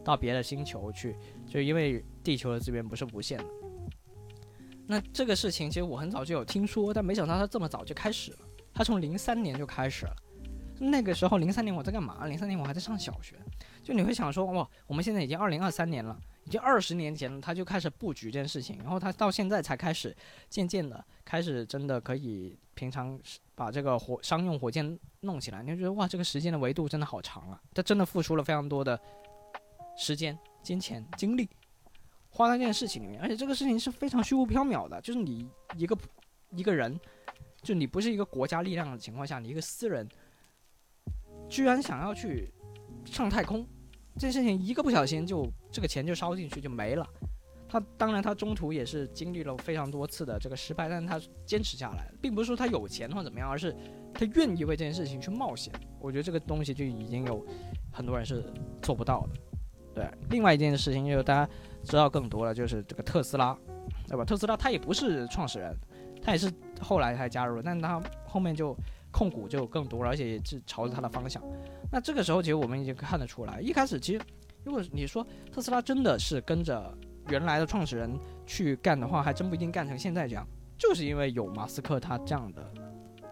[0.02, 1.14] 到别的星球去，
[1.46, 3.44] 就因为地球的资源不是无限的。
[4.86, 8.38] 那这个事情其实我很早就有听说，但没想到他这么早就开始了。
[8.72, 10.16] 他从零三年就开始了，
[10.78, 12.26] 那个时候零三年我在干嘛？
[12.26, 13.36] 零三年我还在上小学。
[13.82, 20.14] 就你会想说，哇，我们现在已经二零二三年了，已经二十年前了，他就开始布局这件事情，然后他到现在才开始
[20.48, 23.18] 渐渐的开始真的可以平常
[23.54, 27.60] 把这个火商用火箭弄起来，你就觉得哇，这个时间的维度真的好长啊！
[27.72, 29.00] 他真的付出了非常多的
[29.96, 31.48] 时间、金钱、精力。
[32.30, 35.96] 花在这件事情里面，而且这个事情是非常虚无缥缈的，就是你一个
[36.50, 37.00] 一个人，
[37.62, 40.06] 就你不是一个国家力量的情况下，你一个私人，
[41.48, 42.52] 居然想要去
[43.04, 43.66] 上太空，
[44.14, 47.06] 这件事情一个不小心就这个钱就烧进去就没了。
[47.70, 53.76] 他当然他中途也是经历了非常多次的这个失败，但是他坚持下来，并不是说他有钱或怎么样，而是
[54.14, 55.70] 他愿意为这件事情去冒险。
[56.00, 57.44] 我觉得这个东西就已经有
[57.92, 58.42] 很多人是
[58.80, 59.40] 做不到的。
[59.94, 61.50] 对，另外一件事情就是大家
[61.84, 63.54] 知道更多了，就是这个特斯拉，
[64.06, 64.24] 对吧？
[64.24, 65.76] 特斯拉他也不是创始人，
[66.22, 66.50] 他也是
[66.80, 68.74] 后来才加入，但是他后面就
[69.10, 71.42] 控股就更多了，而且也是朝着它的方向。
[71.90, 74.20] 那这个时候其实我们已经看得出来，一开始其实
[74.64, 76.92] 如果你说特斯拉真的是跟着
[77.28, 80.46] 原来的创始人去干的话，还真不一定干成现在这样，
[80.78, 82.72] 就是因为有马斯克他这样的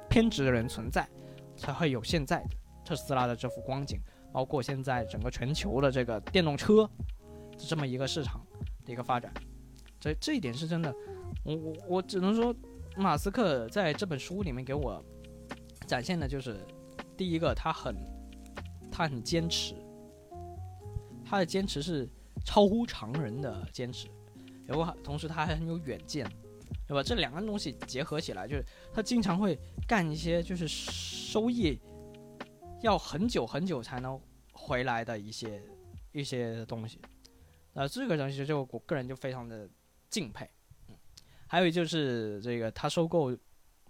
[0.09, 1.09] 偏执的人存在，
[1.57, 3.99] 才会有现在的特斯拉的这幅光景。
[4.33, 6.87] 包括现在整个全球的这个电动车，
[7.57, 8.45] 这么一个市场
[8.85, 9.33] 的一个发展，
[9.99, 10.95] 这这一点是真的。
[11.43, 12.55] 我我我只能说，
[12.97, 15.03] 马斯克在这本书里面给我
[15.87, 16.67] 展现的就是，
[17.17, 17.95] 第一个他很
[18.91, 19.75] 他很坚持，
[21.25, 22.09] 他的坚持是
[22.45, 24.09] 超乎常人的坚持，
[24.67, 26.27] 然后同时他还很有远见，
[26.87, 27.03] 对吧？
[27.03, 31.81] 这两个东西结合起来，就是他经常会干一些就是收益。
[32.83, 34.21] 要很久很久才能
[34.53, 35.63] 回来的一些
[36.13, 37.01] 一些东西，
[37.73, 39.69] 那这个东西就我个人就非常的
[40.11, 40.49] 敬佩。
[40.89, 40.95] 嗯，
[41.47, 43.35] 还有就是这个他收购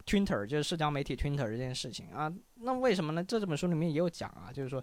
[0.06, 3.24] Twitter，就是社交媒体 Twitter 这件事情啊，那为什么呢？
[3.24, 4.82] 这这本书里面也有讲啊，就是说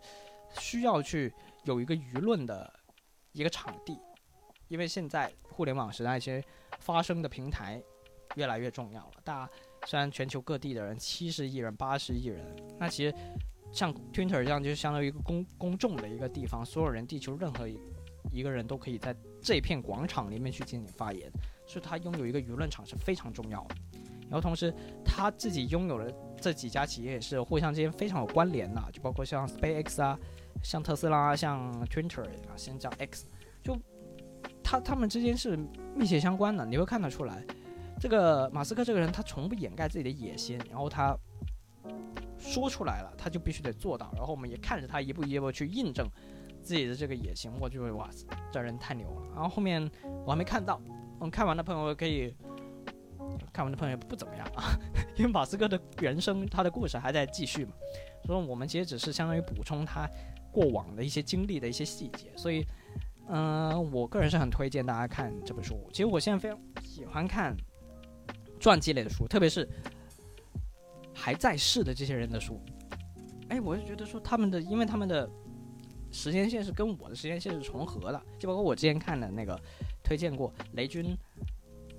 [0.59, 1.33] 需要去
[1.63, 2.71] 有一个舆论的
[3.31, 3.97] 一个场地，
[4.67, 6.43] 因为现在互联网时代，其实
[6.79, 7.81] 发声的平台
[8.35, 9.13] 越来越重要了。
[9.23, 9.51] 大家
[9.87, 13.15] 虽然全球各地的人七十亿人、八十亿人，那其实。
[13.71, 17.79] 像 Twitter 这样，就是相当于一个公公众的一个地方，所有人，地球任何一
[18.31, 21.27] 一个人都可以在这片广场里面去进行发言，
[21.65, 23.75] 所以他拥有一个舆论场是非常重要的。
[24.23, 24.73] 然后同时，
[25.03, 30.17] 他自己拥有的这几家企业也是互相之间非常有关联的，就包括像 SpaceX 啊，
[30.63, 33.25] 像特斯拉，像 Twitter 啊，现在叫 X，
[33.63, 33.77] 就
[34.63, 35.57] 他他们之间是
[35.95, 36.65] 密切相关的。
[36.65, 37.43] 你会看得出来，
[37.99, 41.17] 这个马斯克这个人，他从不掩盖自己的野心，然后他。
[42.37, 44.11] 说出来了，他就必须得做到。
[44.17, 46.05] 然后我们也看着他一步一步去印证
[46.61, 48.09] 自己的这个野心，我就会哇，
[48.51, 49.27] 这人太牛了。
[49.33, 49.89] 然后后面
[50.25, 50.81] 我还没看到，
[51.21, 52.35] 嗯，看完的朋友可以，
[53.51, 54.77] 看完的朋友不怎么样啊，
[55.15, 57.73] 因为马斯克的人生他的故事还在继续嘛，
[58.25, 60.09] 所以我们其实只是相当于补充他
[60.51, 62.31] 过往的一些经历的一些细节。
[62.35, 62.65] 所以，
[63.29, 65.89] 嗯，我个人是很推荐大家看这本书。
[65.91, 67.55] 其实我现在非常喜欢看
[68.59, 69.67] 传记类的书，特别是。
[71.15, 72.59] 还在世的这些人的书，
[73.47, 75.29] 哎，我就觉得说他们的，因为他们的
[76.11, 79.57] 时间线是跟我的时间线是重合的，就包括我之前看的那个
[80.03, 81.15] 推荐过雷军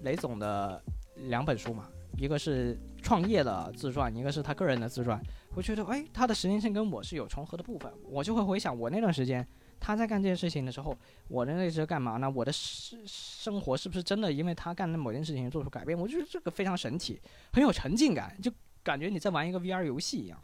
[0.03, 0.83] 雷总的
[1.29, 5.21] 两本书嘛，一个是创业的自传，一个是他个人的自传。
[5.55, 9.47] 我觉得，哎，他的时间线跟我是有重合的部分，我就会回想我那段时间
[9.79, 10.97] 他在干这件事情的时候，
[11.29, 12.31] 我的那是干嘛呢？
[12.31, 15.99] 我的生生活是不是真的因为他干的某件事情做出改变？
[15.99, 17.21] 我觉得这个非常神奇，
[17.53, 18.51] 很有沉浸感，就。
[18.85, 20.39] 感觉你在玩一个 VR 游戏一样，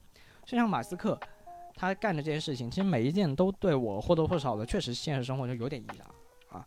[0.47, 1.20] 就像马斯克
[1.74, 6.57] 他干的这些事情，其实每一件都对我或多或少的确实现实生活中有点意义啊。
[6.57, 6.66] 啊，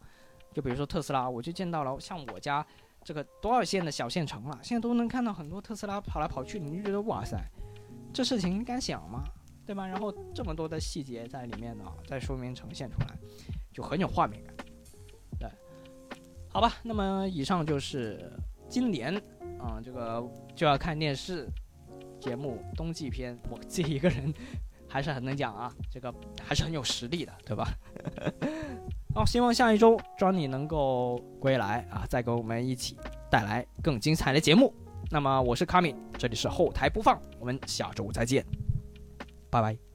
[0.53, 2.63] 就比如说特斯拉，我就见到了像我家
[3.03, 7.37] 这个多少线的小县城了，现在都能看到很多特斯拉跑来跑去，你就觉得哇塞，
[8.13, 9.23] 这事情你敢想吗？
[9.65, 9.87] 对吧？
[9.87, 13.07] 然后这么多的细节在里面呢，在说明呈现出来，
[13.71, 14.55] 就很有画面感。
[15.39, 15.49] 对，
[16.49, 18.31] 好吧，那么以上就是
[18.67, 19.15] 今年
[19.59, 20.23] 啊，这个
[20.55, 21.47] 就要看电视。
[22.19, 24.33] 节目冬季篇，我自己一个人
[24.87, 26.09] 还是很能讲啊，这个
[26.41, 27.67] 还是很有实力的，对吧？
[29.15, 32.97] 好，希望下一周 Johnny 能够归来啊，再给我们一起
[33.29, 34.73] 带来更精彩的节目。
[35.11, 38.43] 那么我是卡米，这里是后台播放，我们下周再见，
[39.51, 39.92] 拜拜。